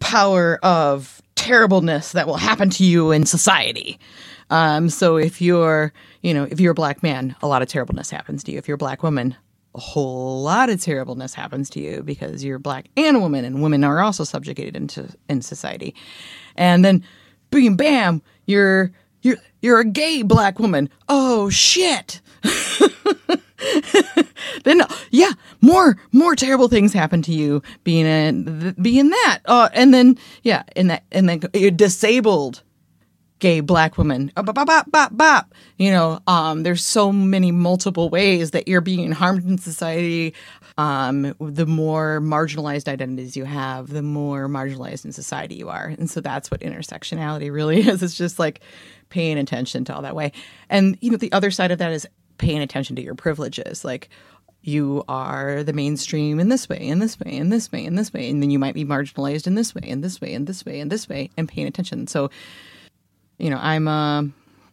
power 0.00 0.59
of 0.62 1.23
terribleness 1.45 2.13
that 2.13 2.27
will 2.27 2.39
happen 2.39 2.71
to 2.71 2.85
you 2.85 3.11
in 3.11 3.27
society. 3.27 3.99
Um, 4.49 4.89
so 4.89 5.17
if 5.17 5.43
you're, 5.43 5.93
you 6.23 6.33
know, 6.33 6.45
if 6.51 6.59
you're 6.59 6.73
a 6.73 6.75
black 6.75 7.03
man, 7.03 7.37
a 7.43 7.47
lot 7.47 7.61
of 7.61 7.69
terribleness 7.69 8.11
happens 8.11 8.43
to 8.45 8.53
you. 8.53 8.59
If 8.59 8.67
you're 8.67 8.77
a 8.77 8.79
black 8.79 9.03
woman, 9.03 9.37
a 9.75 9.81
whole 9.81 10.43
lot 10.43 10.71
of 10.71 10.81
terribleness 10.81 11.35
happens 11.35 11.69
to 11.71 11.81
you 11.81 12.03
because 12.03 12.43
you're 12.43 12.59
black 12.59 12.87
and 12.97 13.17
a 13.17 13.21
woman, 13.21 13.45
and 13.45 13.63
women 13.63 13.85
are 13.85 14.01
also 14.01 14.25
subjugated 14.25 14.75
into 14.75 15.09
in 15.29 15.43
society. 15.43 15.95
And 16.57 16.83
then, 16.85 17.05
boom, 17.51 17.77
bam, 17.77 18.23
you're 18.47 18.93
you're 19.23 19.37
you're 19.61 19.81
a 19.81 19.85
gay 19.85 20.23
black 20.23 20.59
woman. 20.59 20.89
Oh 21.09 21.51
shit. 21.51 22.23
then 24.64 24.83
yeah, 25.11 25.30
more 25.61 25.97
more 26.12 26.35
terrible 26.37 26.68
things 26.68 26.92
happen 26.92 27.23
to 27.23 27.33
you 27.33 27.62
being 27.83 28.06
a 28.06 28.73
being 28.80 29.11
that. 29.11 29.40
Uh, 29.44 29.68
and 29.73 29.92
then 29.92 30.18
yeah, 30.42 30.62
and 30.76 30.90
that 30.90 31.04
and 31.12 31.28
then 31.28 31.42
you're 31.54 31.71
disabled 31.71 32.62
gay 33.44 33.61
black 33.61 33.99
woman. 33.99 34.33
Uh, 34.37 34.42
bop, 34.42 34.54
bop, 34.66 34.90
bop, 34.90 35.16
bop. 35.16 35.54
You 35.76 35.90
know, 35.90 36.18
um, 36.26 36.62
there's 36.62 36.83
so 36.83 37.12
many 37.12 37.52
multiple 37.52 38.09
ways 38.09 38.52
that 38.52 38.68
you're 38.68 38.80
being 38.80 39.12
harmed 39.12 39.44
in 39.44 39.59
society. 39.59 40.35
Um, 40.78 41.35
the 41.38 41.66
more 41.66 42.21
marginalized 42.23 42.88
identities 42.88 43.37
you 43.37 43.44
have, 43.44 43.88
the 43.88 44.00
more 44.00 44.49
marginalized 44.49 45.04
in 45.04 45.12
society 45.12 45.56
you 45.56 45.68
are. 45.68 45.87
And 45.87 46.11
so 46.11 46.23
that's 46.23 46.50
what 46.50 46.61
intersectionality 46.61 47.52
really 47.52 47.80
is. 47.88 48.02
It's 48.02 48.16
just 48.16 48.38
like 48.38 48.61
paying 49.11 49.37
attention 49.38 49.85
to 49.85 49.94
all 49.94 50.00
that 50.02 50.16
way. 50.16 50.33
And, 50.71 50.97
you 51.02 51.11
know, 51.11 51.18
the 51.18 51.33
other 51.33 51.50
side 51.50 51.71
of 51.71 51.78
that 51.78 51.92
is 51.92 52.09
paying 52.38 52.61
attention 52.61 52.97
to 52.97 53.03
your 53.03 53.14
privileges. 53.14 53.85
Like, 53.85 54.09
you 54.62 55.05
are 55.09 55.62
the 55.62 55.75
mainstream 55.75 56.41
in 56.41 56.49
this 56.49 56.69
way, 56.69 56.79
in 56.79 56.99
this 56.99 57.21
way, 57.21 57.33
in 57.33 57.50
this 57.50 57.71
way, 57.71 57.85
in 57.85 57.97
this 57.97 58.12
way, 58.12 58.31
and 58.31 58.43
then 58.43 58.50
you 58.50 58.59
might 58.59 58.75
be 58.75 58.85
marginalized 58.85 59.47
in 59.47 59.55
this 59.57 59.75
way, 59.75 59.83
in 59.85 60.00
this 60.00 60.21
way, 60.23 60.33
in 60.33 60.47
this 60.47 60.64
way, 60.64 60.81
in 60.81 60.88
this 60.88 61.07
way, 61.07 61.31
and 61.37 61.49
paying 61.49 61.67
attention. 61.67 62.07
So, 62.07 62.31
you 63.38 63.50
know, 63.50 63.59
I'm 63.61 63.87
a 63.87 64.26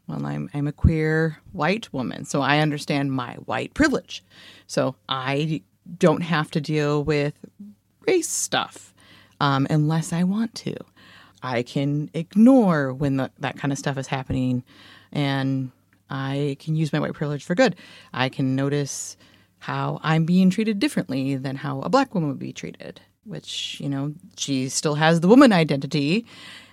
well, 0.08 0.26
I'm 0.26 0.50
I'm 0.54 0.68
a 0.68 0.72
queer 0.72 1.38
white 1.52 1.92
woman, 1.94 2.24
so 2.24 2.42
I 2.42 2.60
understand 2.60 3.12
my 3.12 3.34
white 3.46 3.74
privilege. 3.74 4.24
So 4.66 4.96
I 5.10 5.62
don't 5.98 6.22
have 6.22 6.50
to 6.52 6.62
deal 6.62 7.04
with 7.04 7.34
race 8.08 8.30
stuff 8.30 8.94
um, 9.42 9.68
unless 9.70 10.14
I 10.14 10.24
want 10.24 10.56
to. 10.56 10.76
I 11.44 11.64
can 11.64 12.10
ignore 12.14 12.94
when 12.94 13.18
the, 13.18 13.32
that 13.40 13.58
kind 13.58 13.72
of 13.72 13.78
stuff 13.78 13.98
is 13.98 14.08
happening, 14.08 14.64
and 15.12 15.72
I 16.12 16.58
can 16.60 16.76
use 16.76 16.94
my 16.94 17.00
white 17.00 17.14
privilege 17.14 17.44
for 17.44 17.56
good. 17.56 17.76
I 18.14 18.30
can 18.30 18.56
notice 18.56 19.18
how 19.60 20.00
I'm 20.04 20.26
being 20.26 20.50
treated 20.50 20.80
differently 20.80 21.36
than 21.36 21.56
how 21.56 21.82
a 21.82 21.90
black 21.90 22.14
woman 22.14 22.30
would 22.30 22.40
be 22.40 22.54
treated, 22.54 23.02
which, 23.24 23.80
you 23.80 23.90
know, 23.90 24.14
she 24.38 24.70
still 24.70 24.96
has 24.96 25.22
the 25.22 25.28
woman 25.28 25.54
identity, 25.54 26.26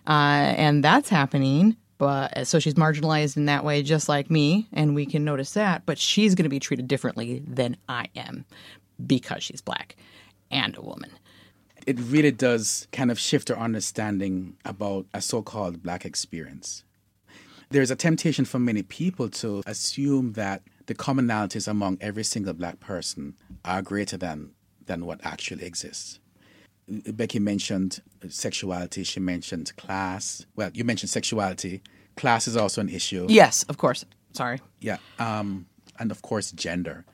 uh, 0.06 0.54
and 0.56 0.82
that's 0.82 1.08
happening. 1.08 1.76
But 1.98 2.46
so 2.46 2.58
she's 2.58 2.74
marginalized 2.74 3.36
in 3.36 3.46
that 3.46 3.64
way, 3.64 3.82
just 3.82 4.08
like 4.08 4.30
me, 4.30 4.68
and 4.72 4.94
we 4.94 5.04
can 5.06 5.24
notice 5.24 5.52
that. 5.54 5.84
But 5.86 5.98
she's 5.98 6.34
going 6.34 6.44
to 6.44 6.50
be 6.50 6.60
treated 6.60 6.86
differently 6.86 7.42
than 7.46 7.76
I 7.88 8.06
am 8.14 8.44
because 9.04 9.42
she's 9.42 9.60
black 9.60 9.96
and 10.50 10.76
a 10.76 10.80
woman 10.80 11.10
it 11.88 11.98
really 12.00 12.30
does 12.30 12.86
kind 12.92 13.10
of 13.10 13.18
shift 13.18 13.50
our 13.50 13.56
understanding 13.56 14.54
about 14.66 15.06
a 15.14 15.22
so 15.22 15.40
called 15.40 15.82
black 15.82 16.04
experience. 16.04 16.84
There's 17.70 17.90
a 17.90 17.96
temptation 17.96 18.44
for 18.44 18.58
many 18.58 18.82
people 18.82 19.28
to 19.28 19.62
assume 19.66 20.32
that 20.32 20.62
the 20.86 20.94
commonalities 20.94 21.68
among 21.68 21.98
every 22.00 22.24
single 22.24 22.54
black 22.54 22.80
person 22.80 23.34
are 23.64 23.82
greater 23.82 24.16
than, 24.16 24.52
than 24.86 25.04
what 25.04 25.20
actually 25.22 25.64
exists. 25.64 26.18
Becky 26.88 27.38
mentioned 27.38 28.00
sexuality, 28.30 29.04
she 29.04 29.20
mentioned 29.20 29.76
class. 29.76 30.46
Well, 30.56 30.70
you 30.72 30.84
mentioned 30.84 31.10
sexuality. 31.10 31.82
Class 32.16 32.48
is 32.48 32.56
also 32.56 32.80
an 32.80 32.88
issue. 32.88 33.26
Yes, 33.28 33.64
of 33.64 33.76
course. 33.76 34.06
Sorry. 34.32 34.60
Yeah. 34.80 34.96
Um, 35.18 35.66
and 35.98 36.10
of 36.10 36.22
course, 36.22 36.50
gender. 36.52 37.04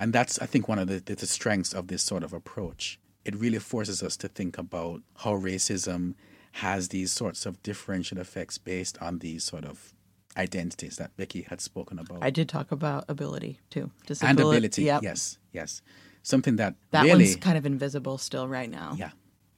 And 0.00 0.12
that's, 0.12 0.40
I 0.40 0.46
think, 0.46 0.66
one 0.66 0.80
of 0.80 0.88
the, 0.88 0.98
the 1.14 1.26
strengths 1.26 1.72
of 1.72 1.86
this 1.86 2.02
sort 2.02 2.24
of 2.24 2.32
approach 2.32 2.98
it 3.24 3.36
really 3.36 3.58
forces 3.58 4.02
us 4.02 4.16
to 4.18 4.28
think 4.28 4.58
about 4.58 5.02
how 5.16 5.34
racism 5.34 6.14
has 6.52 6.88
these 6.88 7.10
sorts 7.10 7.46
of 7.46 7.62
differential 7.62 8.18
effects 8.18 8.58
based 8.58 8.98
on 9.00 9.18
these 9.18 9.44
sort 9.44 9.64
of 9.64 9.94
identities 10.36 10.96
that 10.96 11.16
Becky 11.16 11.42
had 11.42 11.60
spoken 11.60 11.98
about. 11.98 12.18
I 12.22 12.30
did 12.30 12.48
talk 12.48 12.72
about 12.72 13.04
ability 13.08 13.58
too. 13.70 13.90
Disability. 14.06 14.30
And 14.30 14.40
ability, 14.40 14.82
yep. 14.84 15.02
yes, 15.02 15.38
yes. 15.52 15.82
Something 16.22 16.56
that 16.56 16.74
that 16.90 17.04
really, 17.04 17.24
one's 17.24 17.36
kind 17.36 17.58
of 17.58 17.66
invisible 17.66 18.18
still 18.18 18.46
right 18.46 18.70
now. 18.70 18.94
Yeah, 18.96 19.10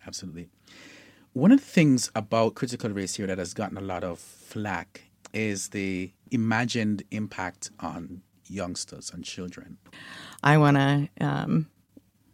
absolutely. 0.06 0.48
One 1.32 1.52
of 1.52 1.60
the 1.60 1.66
things 1.66 2.10
about 2.14 2.54
critical 2.54 2.90
race 2.90 3.16
theory 3.16 3.26
that 3.26 3.38
has 3.38 3.54
gotten 3.54 3.76
a 3.76 3.82
lot 3.82 4.04
of 4.04 4.18
flack 4.18 5.02
is 5.32 5.68
the 5.70 6.12
imagined 6.30 7.02
impact 7.10 7.70
on 7.80 8.22
youngsters 8.46 9.10
and 9.12 9.24
children. 9.24 9.78
I 10.42 10.58
want 10.58 10.76
to 10.76 11.08
um, 11.20 11.66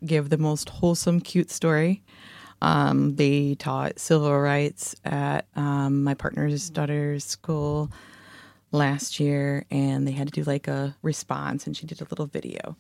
give 0.04 0.28
the 0.28 0.38
most 0.38 0.68
wholesome, 0.68 1.20
cute 1.20 1.50
story. 1.50 2.02
Um, 2.62 3.16
they 3.16 3.54
taught 3.54 3.98
civil 3.98 4.38
rights 4.38 4.94
at 5.04 5.46
um, 5.56 6.04
my 6.04 6.14
partner's 6.14 6.68
daughter's 6.70 7.24
school 7.24 7.90
last 8.72 9.18
year, 9.18 9.64
and 9.70 10.06
they 10.06 10.12
had 10.12 10.28
to 10.28 10.32
do 10.32 10.44
like 10.44 10.68
a 10.68 10.96
response, 11.02 11.66
and 11.66 11.76
she 11.76 11.86
did 11.86 12.00
a 12.00 12.06
little 12.10 12.26
video. 12.26 12.76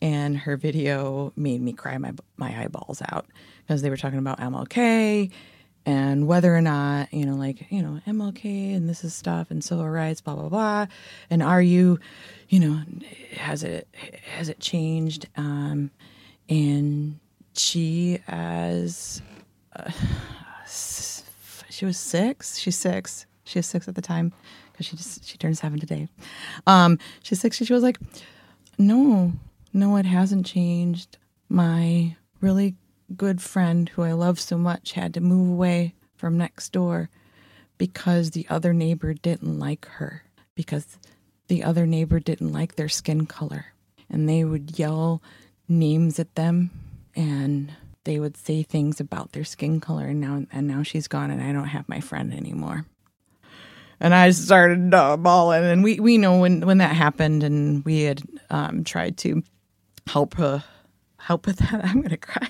And 0.00 0.36
her 0.36 0.56
video 0.56 1.32
made 1.36 1.60
me 1.60 1.72
cry 1.72 1.96
my 1.98 2.12
my 2.36 2.62
eyeballs 2.62 3.00
out 3.10 3.26
because 3.60 3.82
they 3.82 3.90
were 3.90 3.96
talking 3.96 4.18
about 4.18 4.40
MLK 4.40 5.30
and 5.84 6.26
whether 6.26 6.54
or 6.54 6.60
not 6.60 7.12
you 7.12 7.26
know 7.26 7.34
like 7.34 7.70
you 7.70 7.82
know 7.82 8.00
MLK 8.06 8.76
and 8.76 8.88
this 8.88 9.04
is 9.04 9.14
stuff 9.14 9.50
and 9.50 9.62
civil 9.62 9.88
rights 9.88 10.20
blah 10.20 10.34
blah 10.34 10.48
blah 10.48 10.86
and 11.30 11.42
are 11.42 11.62
you 11.62 11.98
you 12.48 12.60
know 12.60 12.82
has 13.32 13.62
it 13.62 13.88
has 14.36 14.48
it 14.48 14.60
changed 14.60 15.28
um 15.36 15.90
and 16.48 17.18
she 17.58 18.20
as 18.28 19.22
uh, 19.76 19.90
she 21.70 21.84
was 21.84 21.96
6 21.98 22.58
she's 22.58 22.76
6 22.76 23.26
she 23.44 23.58
was 23.58 23.66
6 23.66 23.88
at 23.88 23.94
the 23.94 24.02
time 24.02 24.32
cuz 24.76 24.86
she 24.86 24.96
just 24.96 25.24
she 25.24 25.38
turned 25.38 25.58
7 25.58 25.78
today. 25.78 26.08
Um 26.66 26.98
she's 27.22 27.40
6 27.40 27.56
she 27.56 27.72
was 27.72 27.82
like 27.82 27.98
no 28.78 29.32
no 29.72 29.96
it 29.96 30.06
hasn't 30.06 30.46
changed. 30.46 31.18
My 31.48 32.16
really 32.40 32.76
good 33.16 33.42
friend 33.42 33.88
who 33.90 34.02
I 34.02 34.12
love 34.12 34.40
so 34.40 34.56
much 34.56 34.92
had 34.92 35.14
to 35.14 35.20
move 35.20 35.50
away 35.50 35.94
from 36.16 36.38
next 36.38 36.70
door 36.72 37.10
because 37.78 38.30
the 38.30 38.46
other 38.48 38.72
neighbor 38.72 39.12
didn't 39.12 39.58
like 39.58 39.86
her, 39.86 40.22
because 40.54 40.98
the 41.48 41.64
other 41.64 41.86
neighbor 41.86 42.20
didn't 42.20 42.52
like 42.52 42.76
their 42.76 42.88
skin 42.88 43.26
color. 43.26 43.66
And 44.08 44.28
they 44.28 44.44
would 44.44 44.78
yell 44.78 45.20
names 45.68 46.18
at 46.18 46.34
them 46.34 46.70
and 47.14 47.72
they 48.04 48.18
would 48.18 48.36
say 48.36 48.62
things 48.62 49.00
about 49.00 49.32
their 49.32 49.44
skin 49.44 49.80
color 49.80 50.06
and 50.06 50.20
now 50.20 50.44
and 50.52 50.66
now 50.66 50.82
she's 50.82 51.08
gone 51.08 51.30
and 51.30 51.42
I 51.42 51.52
don't 51.52 51.68
have 51.68 51.88
my 51.88 52.00
friend 52.00 52.32
anymore. 52.32 52.86
And 54.00 54.14
I 54.14 54.30
started 54.30 54.92
uh, 54.92 55.16
bawling 55.16 55.64
and 55.64 55.84
we, 55.84 56.00
we 56.00 56.18
know 56.18 56.38
when, 56.38 56.66
when 56.66 56.78
that 56.78 56.96
happened 56.96 57.44
and 57.44 57.84
we 57.84 58.00
had 58.00 58.20
um, 58.50 58.82
tried 58.82 59.16
to 59.18 59.44
help 60.08 60.34
her 60.34 60.64
help 61.18 61.46
with 61.46 61.58
that. 61.58 61.84
I'm 61.84 62.02
gonna 62.02 62.16
cry. 62.16 62.48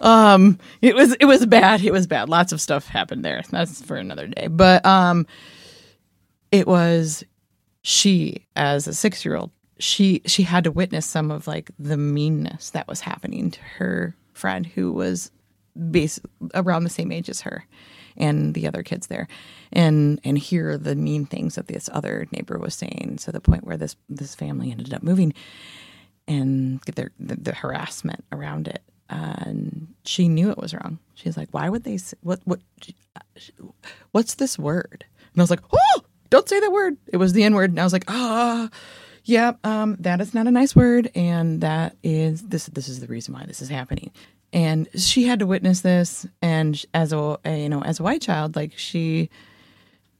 um, 0.00 0.58
it 0.80 0.94
was 0.94 1.14
it 1.14 1.24
was 1.24 1.46
bad. 1.46 1.82
It 1.82 1.92
was 1.92 2.06
bad. 2.06 2.28
Lots 2.28 2.52
of 2.52 2.60
stuff 2.60 2.86
happened 2.86 3.24
there. 3.24 3.42
That's 3.50 3.82
for 3.82 3.96
another 3.96 4.26
day. 4.26 4.48
But 4.48 4.84
um, 4.84 5.26
it 6.50 6.66
was 6.66 7.24
she 7.82 8.46
as 8.54 8.86
a 8.86 8.94
six 8.94 9.24
year 9.24 9.36
old. 9.36 9.50
She 9.82 10.22
she 10.26 10.44
had 10.44 10.64
to 10.64 10.70
witness 10.70 11.06
some 11.06 11.30
of 11.30 11.46
like 11.46 11.70
the 11.78 11.96
meanness 11.96 12.70
that 12.70 12.86
was 12.86 13.00
happening 13.00 13.50
to 13.50 13.60
her 13.78 14.14
friend 14.32 14.64
who 14.64 14.92
was 14.92 15.30
base 15.90 16.20
around 16.54 16.84
the 16.84 16.90
same 16.90 17.10
age 17.10 17.28
as 17.28 17.40
her 17.40 17.66
and 18.16 18.54
the 18.54 18.68
other 18.68 18.82
kids 18.82 19.08
there 19.08 19.26
and 19.72 20.20
and 20.22 20.38
hear 20.38 20.78
the 20.78 20.94
mean 20.94 21.24
things 21.24 21.54
that 21.56 21.66
this 21.66 21.88
other 21.92 22.26
neighbor 22.30 22.58
was 22.58 22.74
saying 22.74 23.18
to 23.22 23.32
the 23.32 23.40
point 23.40 23.64
where 23.64 23.76
this 23.76 23.96
this 24.08 24.34
family 24.34 24.70
ended 24.70 24.94
up 24.94 25.02
moving 25.02 25.32
and 26.28 26.80
get 26.84 26.94
their 26.94 27.10
the, 27.18 27.36
the 27.36 27.54
harassment 27.54 28.24
around 28.32 28.68
it. 28.68 28.82
And 29.08 29.88
she 30.04 30.28
knew 30.28 30.50
it 30.50 30.58
was 30.58 30.72
wrong. 30.72 30.98
She's 31.14 31.36
like, 31.36 31.48
"Why 31.50 31.68
would 31.68 31.84
they? 31.84 31.98
Say, 31.98 32.16
what? 32.22 32.40
What? 32.44 32.60
What's 34.12 34.36
this 34.36 34.58
word?" 34.58 35.04
And 35.32 35.40
I 35.40 35.42
was 35.42 35.50
like, 35.50 35.60
"Oh, 35.72 36.00
don't 36.30 36.48
say 36.48 36.60
that 36.60 36.72
word." 36.72 36.96
It 37.08 37.18
was 37.18 37.34
the 37.34 37.42
N 37.44 37.54
word, 37.54 37.70
and 37.70 37.80
I 37.80 37.84
was 37.84 37.92
like, 37.92 38.04
"Ah, 38.08 38.70
oh, 38.72 38.76
yeah, 39.24 39.52
um, 39.64 39.96
that 40.00 40.20
is 40.20 40.34
not 40.34 40.46
a 40.46 40.50
nice 40.50 40.74
word, 40.74 41.10
and 41.14 41.60
that 41.60 41.96
is 42.02 42.42
this. 42.42 42.66
This 42.66 42.88
is 42.88 43.00
the 43.00 43.06
reason 43.06 43.34
why 43.34 43.44
this 43.46 43.62
is 43.62 43.68
happening." 43.68 44.10
And 44.52 44.88
she 44.96 45.24
had 45.24 45.38
to 45.38 45.46
witness 45.46 45.80
this, 45.80 46.26
and 46.42 46.84
as 46.92 47.12
a, 47.12 47.38
a 47.44 47.62
you 47.62 47.68
know 47.68 47.82
as 47.82 48.00
a 48.00 48.02
white 48.02 48.22
child, 48.22 48.56
like 48.56 48.72
she, 48.76 49.30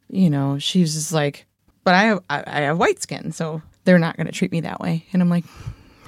you 0.09 0.31
know, 0.31 0.59
she's 0.59 0.95
just 0.95 1.13
like, 1.13 1.47
"But 1.85 1.95
I 1.95 2.03
have 2.05 2.23
I, 2.31 2.45
I 2.47 2.61
have 2.63 2.79
white 2.79 3.03
skin, 3.03 3.33
so 3.33 3.63
they're 3.85 3.99
not 3.99 4.17
going 4.17 4.27
to 4.27 4.33
treat 4.33 4.53
me 4.53 4.61
that 4.61 4.81
way." 4.81 5.07
And 5.13 5.21
I'm 5.21 5.29
like, 5.29 5.45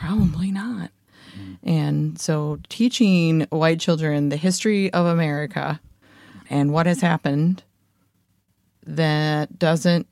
Probably 0.04 0.50
not. 0.50 0.90
And 1.62 2.20
so, 2.20 2.58
teaching 2.68 3.46
white 3.48 3.80
children 3.80 4.28
the 4.28 4.36
history 4.36 4.92
of 4.92 5.06
America 5.06 5.80
and 6.50 6.74
what 6.74 6.84
has 6.84 7.00
happened 7.00 7.62
that 8.86 9.58
doesn't 9.58 10.06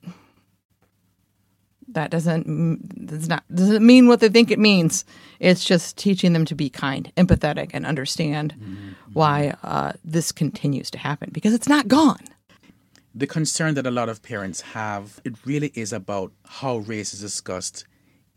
that 1.95 2.11
doesn't 2.11 3.07
does 3.07 3.29
not 3.29 3.45
doesn't 3.55 3.85
mean 3.85 4.09
what 4.09 4.21
they 4.21 4.29
think 4.29 4.51
it 4.51 4.59
means. 4.59 5.05
It's 5.41 5.65
just 5.65 5.97
teaching 5.97 6.33
them 6.33 6.45
to 6.47 6.55
be 6.55 6.71
kind, 6.71 7.13
empathetic, 7.17 7.71
and 7.73 7.87
understand 7.87 8.55
mm-hmm. 8.55 8.91
why 9.13 9.55
uh, 9.63 9.93
this 10.05 10.33
continues 10.33 10.91
to 10.93 10.99
happen 10.99 11.31
because 11.33 11.55
it's 11.55 11.69
not 11.69 11.89
gone. 11.89 12.25
The 13.15 13.27
concern 13.27 13.75
that 13.75 13.87
a 13.87 13.91
lot 13.91 14.09
of 14.09 14.23
parents 14.23 14.63
have, 14.63 15.21
it 15.25 15.35
really 15.45 15.71
is 15.75 15.93
about 15.93 16.33
how 16.47 16.79
race 16.79 17.13
is 17.13 17.21
discussed 17.21 17.85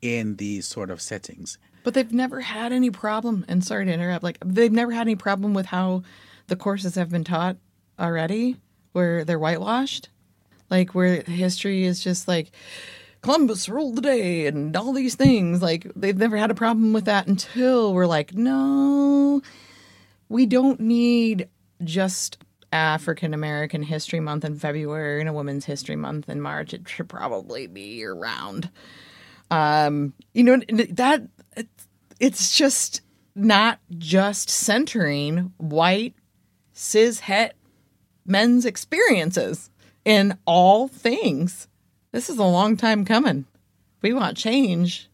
in 0.01 0.35
these 0.35 0.67
sort 0.67 0.89
of 0.89 1.01
settings. 1.01 1.57
But 1.83 1.93
they've 1.93 2.11
never 2.11 2.41
had 2.41 2.73
any 2.73 2.89
problem, 2.89 3.45
and 3.47 3.63
sorry 3.63 3.85
to 3.85 3.93
interrupt, 3.93 4.23
like 4.23 4.37
they've 4.43 4.71
never 4.71 4.91
had 4.91 5.01
any 5.01 5.15
problem 5.15 5.53
with 5.53 5.67
how 5.67 6.03
the 6.47 6.55
courses 6.55 6.95
have 6.95 7.09
been 7.09 7.23
taught 7.23 7.57
already, 7.99 8.57
where 8.91 9.23
they're 9.23 9.39
whitewashed, 9.39 10.09
like 10.69 10.95
where 10.95 11.21
history 11.21 11.83
is 11.85 12.03
just 12.03 12.27
like 12.27 12.51
Columbus 13.25 13.67
ruled 13.67 13.95
the 13.95 14.03
day 14.03 14.45
and 14.45 14.77
all 14.77 14.93
these 14.93 15.15
things. 15.15 15.59
Like 15.59 15.91
they've 15.95 16.15
never 16.15 16.37
had 16.37 16.51
a 16.51 16.55
problem 16.55 16.93
with 16.93 17.05
that 17.05 17.25
until 17.25 17.91
we're 17.91 18.05
like, 18.05 18.35
no, 18.35 19.41
we 20.29 20.45
don't 20.45 20.79
need 20.79 21.49
just 21.83 22.37
African 22.71 23.33
American 23.33 23.81
History 23.81 24.19
Month 24.19 24.45
in 24.45 24.59
February 24.59 25.21
and 25.21 25.27
a 25.27 25.33
Women's 25.33 25.65
History 25.65 25.95
Month 25.95 26.29
in 26.29 26.39
March. 26.39 26.71
It 26.71 26.87
should 26.87 27.09
probably 27.09 27.65
be 27.65 27.95
year 27.95 28.13
round. 28.13 28.69
Um, 29.49 30.13
you 30.35 30.43
know 30.43 30.61
that 30.91 31.23
it's 32.19 32.55
just 32.55 33.01
not 33.33 33.79
just 33.97 34.51
centering 34.51 35.51
white 35.57 36.13
cis 36.73 37.21
het 37.21 37.55
men's 38.23 38.67
experiences 38.67 39.71
in 40.05 40.37
all 40.45 40.87
things. 40.87 41.67
This 42.15 42.29
is 42.29 42.37
a 42.37 42.45
long 42.45 42.77
time 42.77 43.03
coming. 43.03 43.43
We 44.01 44.13
want 44.13 44.37
change. 44.37 45.09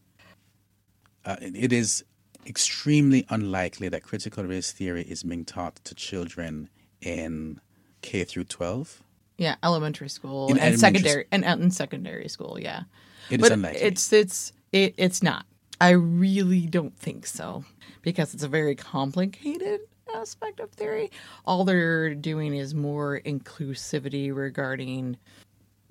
Uh, 1.24 1.34
it 1.40 1.72
is 1.72 2.04
extremely 2.46 3.26
unlikely 3.28 3.88
that 3.88 4.04
critical 4.04 4.44
race 4.44 4.70
theory 4.70 5.02
is 5.02 5.24
being 5.24 5.44
taught 5.44 5.80
to 5.82 5.96
children 5.96 6.68
in 7.00 7.60
K 8.02 8.22
through 8.22 8.44
12. 8.44 9.02
Yeah, 9.36 9.56
elementary 9.64 10.08
school 10.08 10.48
in 10.48 10.58
and 10.60 10.78
secondary 10.78 11.26
and, 11.32 11.44
and 11.44 11.74
secondary 11.74 12.28
school, 12.28 12.56
yeah. 12.60 12.82
It 13.30 13.40
but 13.40 13.46
is 13.46 13.50
unlikely. 13.50 13.80
It's 13.80 14.12
it's 14.12 14.52
it, 14.70 14.94
it's 14.96 15.24
not. 15.24 15.44
I 15.80 15.90
really 15.90 16.68
don't 16.68 16.96
think 16.96 17.26
so 17.26 17.64
because 18.02 18.32
it's 18.32 18.44
a 18.44 18.48
very 18.48 18.76
complicated 18.76 19.80
aspect 20.14 20.60
of 20.60 20.70
theory. 20.70 21.10
All 21.46 21.64
they're 21.64 22.14
doing 22.14 22.54
is 22.54 22.76
more 22.76 23.20
inclusivity 23.24 24.32
regarding 24.32 25.16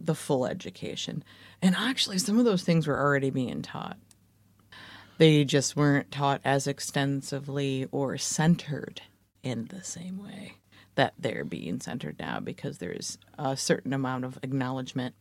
the 0.06 0.16
full 0.16 0.46
education. 0.46 1.24
And 1.62 1.76
actually, 1.76 2.18
some 2.18 2.40
of 2.40 2.46
those 2.46 2.64
things 2.64 2.88
were 2.88 3.00
already 3.00 3.30
being 3.30 3.62
taught. 3.62 3.98
They 5.18 5.44
just 5.44 5.76
weren't 5.76 6.12
taught 6.12 6.42
as 6.44 6.68
extensively 6.68 7.88
or 7.92 8.18
centered 8.18 9.02
in 9.44 9.66
the 9.66 9.84
same 9.84 10.22
way 10.22 10.54
that 10.96 11.14
they're 11.18 11.46
being 11.46 11.80
centered 11.80 12.18
now 12.20 12.40
because 12.40 12.78
there's 12.78 13.18
a 13.38 13.56
certain 13.56 13.94
amount 13.94 14.26
of 14.26 14.40
acknowledgement 14.44 15.16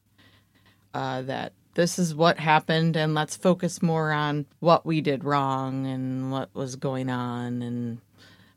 uh, 0.94 1.22
that 1.22 1.52
this 1.74 1.98
is 1.98 2.14
what 2.14 2.38
happened 2.38 2.96
and 2.96 3.14
let's 3.14 3.36
focus 3.36 3.80
more 3.80 4.10
on 4.10 4.46
what 4.58 4.84
we 4.84 5.00
did 5.00 5.24
wrong 5.24 5.86
and 5.86 6.32
what 6.32 6.52
was 6.54 6.76
going 6.76 7.08
on 7.08 7.62
and 7.62 8.00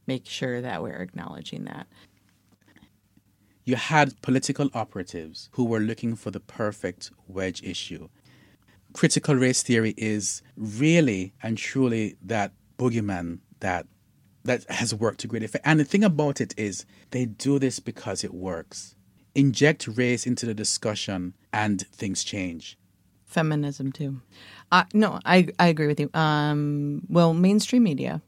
make 0.07 0.25
sure 0.25 0.61
that 0.61 0.81
we're 0.81 1.01
acknowledging 1.01 1.65
that. 1.65 1.87
You 3.65 3.75
had 3.75 4.21
political 4.21 4.69
operatives 4.73 5.49
who 5.53 5.63
were 5.63 5.79
looking 5.79 6.15
for 6.15 6.31
the 6.31 6.39
perfect 6.39 7.11
wedge 7.27 7.63
issue. 7.63 8.09
Critical 8.93 9.35
race 9.35 9.63
theory 9.63 9.93
is 9.97 10.41
really 10.55 11.33
and 11.41 11.57
truly 11.57 12.17
that 12.21 12.51
boogeyman 12.77 13.39
that 13.59 13.87
that 14.43 14.65
has 14.69 14.93
worked 14.93 15.21
to 15.21 15.27
great 15.27 15.43
effect. 15.43 15.65
And 15.65 15.79
the 15.79 15.85
thing 15.85 16.03
about 16.03 16.41
it 16.41 16.53
is 16.57 16.85
they 17.11 17.25
do 17.25 17.59
this 17.59 17.79
because 17.79 18.25
it 18.25 18.33
works. 18.33 18.95
Inject 19.33 19.87
race 19.87 20.27
into 20.27 20.45
the 20.45 20.53
discussion 20.53 21.33
and 21.53 21.87
things 21.87 22.23
change 22.23 22.77
feminism 23.33 23.91
too. 23.91 24.21
Uh, 24.71 24.85
no, 24.93 25.19
I 25.25 25.49
I 25.59 25.67
agree 25.67 25.87
with 25.87 25.99
you. 25.99 26.09
Um, 26.13 27.01
well, 27.09 27.33
mainstream 27.33 27.83
media, 27.83 28.21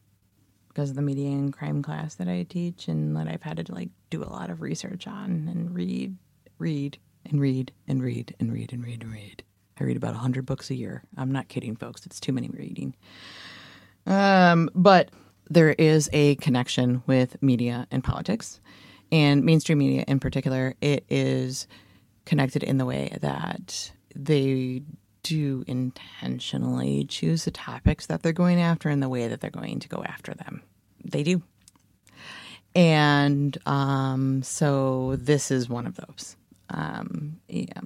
because 0.67 0.89
of 0.89 0.95
the 0.95 1.01
media 1.01 1.29
and 1.29 1.53
crime 1.53 1.81
class 1.81 2.15
that 2.15 2.27
I 2.27 2.43
teach 2.43 2.87
and 2.87 3.15
that 3.15 3.27
I've 3.27 3.43
had 3.43 3.63
to 3.65 3.73
like 3.73 3.89
do 4.15 4.23
a 4.23 4.31
lot 4.31 4.49
of 4.49 4.61
research 4.61 5.07
on 5.07 5.47
and 5.49 5.73
read, 5.73 6.15
read 6.57 6.97
and 7.25 7.41
read 7.41 7.71
and 7.87 8.01
read 8.01 8.35
and 8.39 8.51
read 8.53 8.71
and 8.71 8.83
read 8.83 9.03
and 9.03 9.11
read. 9.11 9.43
I 9.79 9.83
read 9.83 9.97
about 9.97 10.15
hundred 10.15 10.45
books 10.45 10.69
a 10.69 10.75
year. 10.75 11.03
I'm 11.17 11.31
not 11.31 11.49
kidding, 11.49 11.75
folks. 11.75 12.05
It's 12.05 12.19
too 12.19 12.31
many 12.31 12.49
reading. 12.49 12.95
Um, 14.05 14.69
but 14.73 15.09
there 15.49 15.71
is 15.71 16.09
a 16.13 16.35
connection 16.35 17.03
with 17.07 17.41
media 17.41 17.87
and 17.91 18.03
politics, 18.03 18.61
and 19.11 19.43
mainstream 19.43 19.79
media 19.79 20.05
in 20.07 20.19
particular. 20.19 20.75
It 20.79 21.05
is 21.09 21.67
connected 22.25 22.63
in 22.63 22.77
the 22.77 22.85
way 22.85 23.17
that 23.21 23.91
they 24.15 24.81
do 25.23 25.63
intentionally 25.67 27.03
choose 27.05 27.45
the 27.45 27.51
topics 27.51 28.05
that 28.05 28.23
they're 28.23 28.31
going 28.31 28.61
after 28.61 28.89
and 28.89 29.03
the 29.03 29.09
way 29.09 29.27
that 29.27 29.41
they're 29.41 29.49
going 29.49 29.79
to 29.79 29.89
go 29.89 30.03
after 30.05 30.33
them. 30.33 30.61
They 31.03 31.23
do. 31.23 31.43
And 32.75 33.57
um, 33.65 34.43
so 34.43 35.15
this 35.15 35.49
is 35.49 35.69
one 35.69 35.87
of 35.87 35.95
those. 35.95 36.35
Um, 36.69 37.39
yeah. 37.47 37.81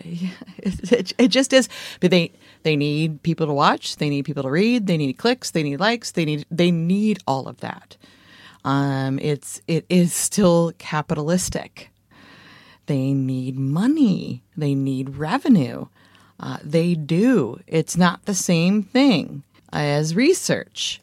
It, 0.00 0.34
it, 0.92 1.12
it 1.18 1.28
just 1.28 1.52
is. 1.52 1.68
But 2.00 2.10
they 2.10 2.32
they 2.62 2.76
need 2.76 3.22
people 3.22 3.46
to 3.46 3.52
watch. 3.52 3.96
They 3.96 4.08
need 4.08 4.24
people 4.24 4.42
to 4.42 4.50
read. 4.50 4.86
They 4.86 4.96
need 4.96 5.14
clicks. 5.14 5.50
They 5.50 5.62
need 5.62 5.80
likes. 5.80 6.12
They 6.12 6.24
need 6.24 6.46
they 6.50 6.70
need 6.70 7.18
all 7.26 7.48
of 7.48 7.60
that. 7.60 7.96
Um, 8.64 9.18
it's 9.20 9.60
it 9.66 9.84
is 9.88 10.12
still 10.12 10.72
capitalistic. 10.78 11.90
They 12.86 13.12
need 13.12 13.58
money. 13.58 14.42
They 14.56 14.74
need 14.74 15.16
revenue. 15.16 15.86
Uh, 16.38 16.58
they 16.62 16.94
do. 16.94 17.60
It's 17.66 17.96
not 17.96 18.24
the 18.26 18.34
same 18.34 18.82
thing 18.82 19.44
as 19.72 20.14
research. 20.14 21.00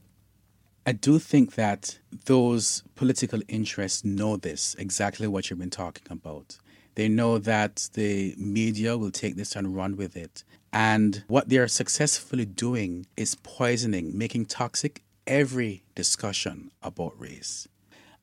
I 0.83 0.93
do 0.93 1.19
think 1.19 1.53
that 1.55 1.99
those 2.25 2.83
political 2.95 3.39
interests 3.47 4.03
know 4.03 4.35
this, 4.35 4.75
exactly 4.79 5.27
what 5.27 5.49
you've 5.49 5.59
been 5.59 5.69
talking 5.69 6.07
about. 6.09 6.57
They 6.95 7.07
know 7.07 7.37
that 7.37 7.89
the 7.93 8.33
media 8.35 8.97
will 8.97 9.11
take 9.11 9.35
this 9.35 9.55
and 9.55 9.75
run 9.75 9.95
with 9.95 10.17
it. 10.17 10.43
And 10.73 11.23
what 11.27 11.49
they 11.49 11.57
are 11.57 11.67
successfully 11.67 12.45
doing 12.45 13.05
is 13.15 13.35
poisoning, 13.35 14.17
making 14.17 14.47
toxic 14.47 15.03
every 15.27 15.83
discussion 15.93 16.71
about 16.81 17.13
race. 17.19 17.67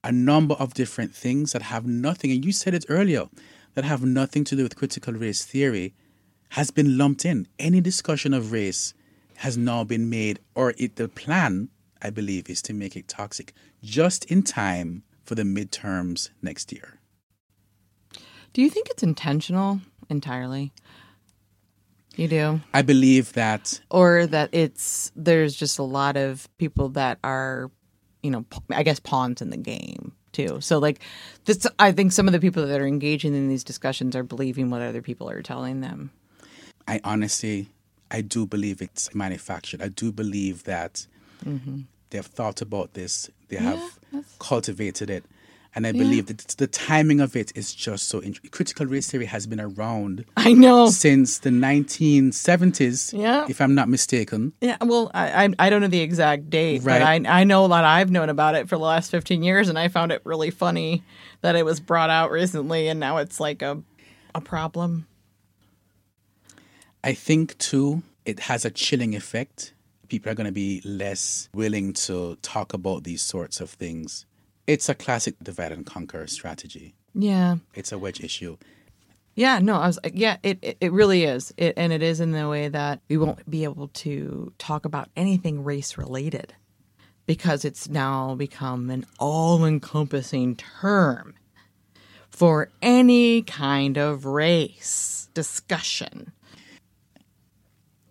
A 0.02 0.10
number 0.10 0.56
of 0.56 0.74
different 0.74 1.14
things 1.14 1.52
that 1.52 1.62
have 1.62 1.86
nothing, 1.86 2.32
and 2.32 2.44
you 2.44 2.50
said 2.50 2.74
it 2.74 2.86
earlier, 2.88 3.28
that 3.74 3.84
have 3.84 4.04
nothing 4.04 4.42
to 4.44 4.56
do 4.56 4.64
with 4.64 4.76
critical 4.76 5.14
race 5.14 5.44
theory 5.44 5.94
has 6.50 6.72
been 6.72 6.98
lumped 6.98 7.24
in. 7.24 7.46
Any 7.60 7.80
discussion 7.80 8.34
of 8.34 8.50
race 8.50 8.94
has 9.36 9.56
now 9.56 9.84
been 9.84 10.10
made, 10.10 10.40
or 10.56 10.74
it, 10.76 10.96
the 10.96 11.08
plan, 11.08 11.68
I 12.02 12.10
believe, 12.10 12.48
is 12.48 12.62
to 12.62 12.72
make 12.72 12.96
it 12.96 13.08
toxic 13.08 13.52
just 13.82 14.24
in 14.26 14.42
time 14.42 15.02
for 15.24 15.34
the 15.34 15.42
midterms 15.42 16.30
next 16.42 16.72
year. 16.72 17.00
Do 18.52 18.62
you 18.62 18.70
think 18.70 18.88
it's 18.90 19.02
intentional 19.02 19.80
entirely? 20.08 20.72
You 22.16 22.28
do? 22.28 22.60
I 22.74 22.82
believe 22.82 23.34
that. 23.34 23.80
Or 23.90 24.26
that 24.26 24.48
it's, 24.52 25.12
there's 25.14 25.54
just 25.54 25.78
a 25.78 25.84
lot 25.84 26.16
of 26.16 26.48
people 26.58 26.88
that 26.90 27.18
are, 27.22 27.70
you 28.22 28.30
know, 28.30 28.44
I 28.70 28.82
guess 28.82 28.98
pawns 28.98 29.40
in 29.40 29.50
the 29.50 29.56
game 29.56 30.12
too. 30.32 30.60
So 30.60 30.78
like 30.78 31.00
this 31.44 31.66
I 31.78 31.92
think 31.92 32.12
some 32.12 32.26
of 32.26 32.32
the 32.32 32.40
people 32.40 32.66
that 32.66 32.80
are 32.80 32.86
engaging 32.86 33.34
in 33.34 33.48
these 33.48 33.64
discussions 33.64 34.14
are 34.16 34.22
believing 34.22 34.70
what 34.70 34.82
other 34.82 35.02
people 35.02 35.28
are 35.28 35.42
telling 35.42 35.80
them. 35.80 36.10
I 36.86 37.00
honestly 37.04 37.68
I 38.10 38.22
do 38.22 38.46
believe 38.46 38.80
it's 38.80 39.14
manufactured. 39.14 39.82
I 39.82 39.88
do 39.88 40.12
believe 40.12 40.64
that 40.64 41.06
mm-hmm. 41.44 41.80
they've 42.10 42.24
thought 42.24 42.60
about 42.62 42.94
this. 42.94 43.30
They 43.48 43.56
yeah, 43.56 43.62
have 43.62 43.98
that's... 44.12 44.36
cultivated 44.38 45.10
it. 45.10 45.24
And 45.74 45.86
I 45.86 45.90
yeah. 45.90 46.02
believe 46.02 46.26
that 46.26 46.38
the 46.58 46.66
timing 46.66 47.20
of 47.20 47.36
it 47.36 47.52
is 47.54 47.74
just 47.74 48.08
so 48.08 48.22
interesting. 48.22 48.50
Critical 48.50 48.86
race 48.86 49.10
theory 49.10 49.26
has 49.26 49.46
been 49.46 49.60
around. 49.60 50.24
I 50.36 50.52
know 50.52 50.88
since 50.88 51.38
the 51.38 51.50
1970s. 51.50 53.16
Yeah, 53.16 53.46
if 53.48 53.60
I'm 53.60 53.74
not 53.74 53.88
mistaken. 53.88 54.54
Yeah, 54.60 54.76
well, 54.80 55.10
I 55.14 55.44
I, 55.44 55.54
I 55.58 55.70
don't 55.70 55.80
know 55.82 55.88
the 55.88 56.00
exact 56.00 56.50
date, 56.50 56.82
right. 56.82 56.98
but 56.98 57.28
I 57.28 57.40
I 57.40 57.44
know 57.44 57.68
that 57.68 57.84
I've 57.84 58.10
known 58.10 58.28
about 58.28 58.54
it 58.54 58.68
for 58.68 58.76
the 58.76 58.82
last 58.82 59.10
15 59.10 59.42
years, 59.42 59.68
and 59.68 59.78
I 59.78 59.88
found 59.88 60.10
it 60.10 60.22
really 60.24 60.50
funny 60.50 61.04
that 61.42 61.54
it 61.54 61.64
was 61.64 61.80
brought 61.80 62.10
out 62.10 62.30
recently, 62.30 62.88
and 62.88 62.98
now 62.98 63.18
it's 63.18 63.38
like 63.38 63.62
a 63.62 63.82
a 64.34 64.40
problem. 64.40 65.06
I 67.04 67.12
think 67.14 67.56
too, 67.58 68.02
it 68.24 68.40
has 68.40 68.64
a 68.64 68.70
chilling 68.70 69.14
effect. 69.14 69.74
People 70.08 70.32
are 70.32 70.34
going 70.34 70.46
to 70.46 70.52
be 70.52 70.80
less 70.84 71.48
willing 71.54 71.92
to 71.92 72.36
talk 72.42 72.72
about 72.72 73.04
these 73.04 73.22
sorts 73.22 73.60
of 73.60 73.70
things 73.70 74.26
it's 74.68 74.90
a 74.90 74.94
classic 74.94 75.34
divide 75.42 75.72
and 75.72 75.86
conquer 75.86 76.26
strategy. 76.26 76.94
Yeah. 77.14 77.56
It's 77.74 77.90
a 77.90 77.98
wedge 77.98 78.22
issue. 78.22 78.58
Yeah, 79.34 79.60
no, 79.60 79.76
I 79.76 79.86
was 79.86 79.98
uh, 80.04 80.10
yeah, 80.12 80.36
it 80.42 80.58
it, 80.60 80.76
it 80.80 80.92
really 80.92 81.24
is. 81.24 81.54
It, 81.56 81.74
and 81.76 81.92
it 81.92 82.02
is 82.02 82.20
in 82.20 82.32
the 82.32 82.48
way 82.48 82.68
that 82.68 83.00
we 83.08 83.16
won't 83.16 83.48
be 83.48 83.64
able 83.64 83.88
to 83.88 84.52
talk 84.58 84.84
about 84.84 85.08
anything 85.16 85.64
race 85.64 85.96
related 85.96 86.54
because 87.24 87.64
it's 87.64 87.88
now 87.88 88.34
become 88.34 88.90
an 88.90 89.06
all-encompassing 89.18 90.56
term 90.56 91.34
for 92.28 92.68
any 92.82 93.42
kind 93.42 93.96
of 93.96 94.26
race 94.26 95.30
discussion. 95.34 96.32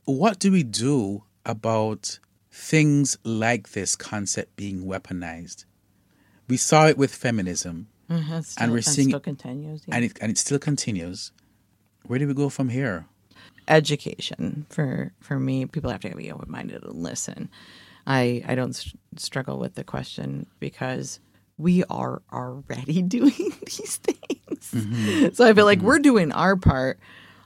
What 0.05 0.39
do 0.39 0.51
we 0.51 0.63
do 0.63 1.23
about 1.47 2.19
things 2.51 3.17
like 3.23 3.69
this 3.69 3.95
concept 3.95 4.55
being 4.55 4.85
weaponized? 4.85 5.65
we 6.47 6.57
saw 6.57 6.87
it 6.87 6.97
with 6.97 7.13
feminism, 7.13 7.87
mm-hmm, 8.09 8.41
still, 8.41 8.63
and 8.63 8.71
we're 8.71 8.81
seeing 8.81 9.09
still 9.09 9.19
continues, 9.19 9.83
yeah. 9.87 9.95
and 9.95 10.05
it 10.05 10.17
and 10.21 10.31
it 10.31 10.37
still 10.37 10.59
continues. 10.59 11.31
Where 12.05 12.19
do 12.19 12.27
we 12.27 12.33
go 12.33 12.49
from 12.49 12.69
here? 12.69 13.05
Education 13.67 14.65
for 14.69 15.11
for 15.19 15.39
me, 15.39 15.65
people 15.65 15.91
have 15.91 15.99
to 16.01 16.15
be 16.15 16.31
open 16.31 16.49
minded 16.49 16.83
and 16.83 16.95
listen. 16.95 17.49
I 18.05 18.43
I 18.47 18.55
don't 18.55 18.73
st- 18.73 18.97
struggle 19.17 19.59
with 19.59 19.75
the 19.75 19.83
question 19.83 20.47
because 20.59 21.19
we 21.57 21.83
are 21.89 22.21
already 22.31 23.01
doing 23.17 23.53
these 23.65 23.97
things. 23.97 24.71
Mm-hmm. 24.71 25.33
So 25.33 25.45
I 25.45 25.53
feel 25.53 25.65
like 25.65 25.79
mm-hmm. 25.79 25.87
we're 25.87 25.99
doing 25.99 26.31
our 26.31 26.55
part 26.55 26.99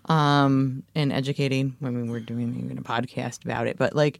um, 0.05 0.83
in 0.95 1.11
educating. 1.11 1.75
I 1.83 1.89
mean, 1.89 2.11
we're 2.11 2.19
doing 2.19 2.61
even 2.63 2.77
a 2.77 2.81
podcast 2.81 3.43
about 3.45 3.67
it, 3.67 3.77
but 3.77 3.95
like 3.95 4.19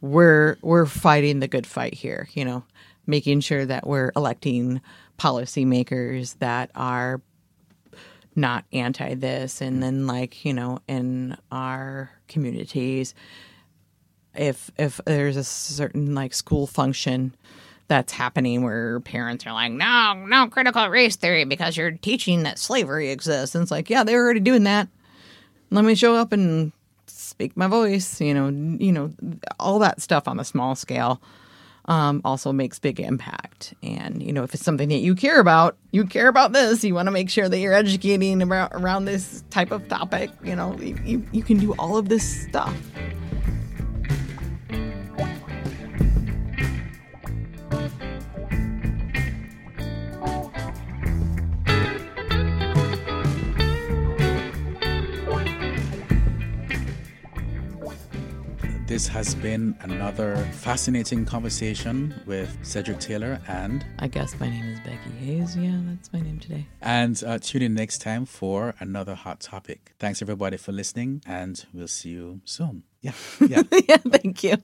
we're 0.00 0.56
we're 0.62 0.86
fighting 0.86 1.40
the 1.40 1.48
good 1.48 1.66
fight 1.66 1.94
here. 1.94 2.28
You 2.32 2.44
know, 2.44 2.64
making 3.06 3.40
sure 3.40 3.66
that 3.66 3.86
we're 3.86 4.12
electing 4.16 4.80
policymakers 5.18 6.38
that 6.38 6.70
are 6.74 7.20
not 8.36 8.64
anti 8.72 9.14
this 9.14 9.60
and 9.60 9.82
then 9.82 10.06
like 10.06 10.44
you 10.44 10.54
know 10.54 10.78
in 10.86 11.36
our 11.50 12.10
communities 12.28 13.14
if 14.34 14.70
if 14.78 15.00
there's 15.04 15.36
a 15.36 15.44
certain 15.44 16.14
like 16.14 16.32
school 16.32 16.66
function 16.66 17.34
that's 17.88 18.12
happening 18.12 18.62
where 18.62 19.00
parents 19.00 19.44
are 19.46 19.52
like 19.52 19.72
no 19.72 20.24
no 20.28 20.46
critical 20.46 20.88
race 20.88 21.16
theory 21.16 21.44
because 21.44 21.76
you're 21.76 21.90
teaching 21.90 22.44
that 22.44 22.58
slavery 22.58 23.10
exists 23.10 23.54
and 23.54 23.62
it's 23.62 23.70
like 23.70 23.90
yeah 23.90 24.04
they're 24.04 24.22
already 24.22 24.40
doing 24.40 24.62
that 24.64 24.88
let 25.70 25.84
me 25.84 25.94
show 25.94 26.14
up 26.14 26.32
and 26.32 26.72
speak 27.06 27.56
my 27.56 27.66
voice 27.66 28.20
you 28.20 28.34
know 28.34 28.48
you 28.78 28.92
know 28.92 29.10
all 29.58 29.78
that 29.78 30.00
stuff 30.00 30.28
on 30.28 30.38
a 30.38 30.44
small 30.44 30.74
scale 30.74 31.20
um, 31.86 32.20
also 32.24 32.52
makes 32.52 32.78
big 32.78 33.00
impact. 33.00 33.74
And 33.82 34.22
you 34.22 34.32
know, 34.32 34.44
if 34.44 34.54
it's 34.54 34.64
something 34.64 34.88
that 34.90 34.98
you 34.98 35.14
care 35.14 35.40
about, 35.40 35.76
you 35.90 36.06
care 36.06 36.28
about 36.28 36.52
this. 36.52 36.84
You 36.84 36.94
want 36.94 37.06
to 37.06 37.12
make 37.12 37.28
sure 37.28 37.48
that 37.48 37.58
you're 37.58 37.72
educating 37.72 38.40
about 38.42 38.70
around 38.72 39.06
this 39.06 39.42
type 39.50 39.72
of 39.72 39.88
topic. 39.88 40.30
You 40.44 40.54
know, 40.54 40.78
you, 40.78 41.26
you 41.32 41.42
can 41.42 41.58
do 41.58 41.72
all 41.78 41.96
of 41.96 42.08
this 42.08 42.44
stuff. 42.44 42.76
This 59.00 59.08
has 59.08 59.34
been 59.34 59.74
another 59.80 60.36
fascinating 60.52 61.24
conversation 61.24 62.14
with 62.26 62.54
Cedric 62.60 63.00
Taylor 63.00 63.40
and. 63.48 63.82
I 63.98 64.08
guess 64.08 64.38
my 64.38 64.50
name 64.50 64.66
is 64.66 64.78
Becky 64.80 65.10
Hayes. 65.24 65.56
Yeah, 65.56 65.80
that's 65.86 66.12
my 66.12 66.20
name 66.20 66.38
today. 66.38 66.66
And 66.82 67.24
uh, 67.26 67.38
tune 67.38 67.62
in 67.62 67.72
next 67.72 68.02
time 68.02 68.26
for 68.26 68.74
another 68.78 69.14
hot 69.14 69.40
topic. 69.40 69.94
Thanks 69.98 70.20
everybody 70.20 70.58
for 70.58 70.72
listening, 70.72 71.22
and 71.24 71.64
we'll 71.72 71.88
see 71.88 72.10
you 72.10 72.42
soon. 72.44 72.82
Yeah. 73.00 73.12
Yeah. 73.40 73.62
yeah 73.88 73.96
thank 73.96 74.44
you. 74.44 74.58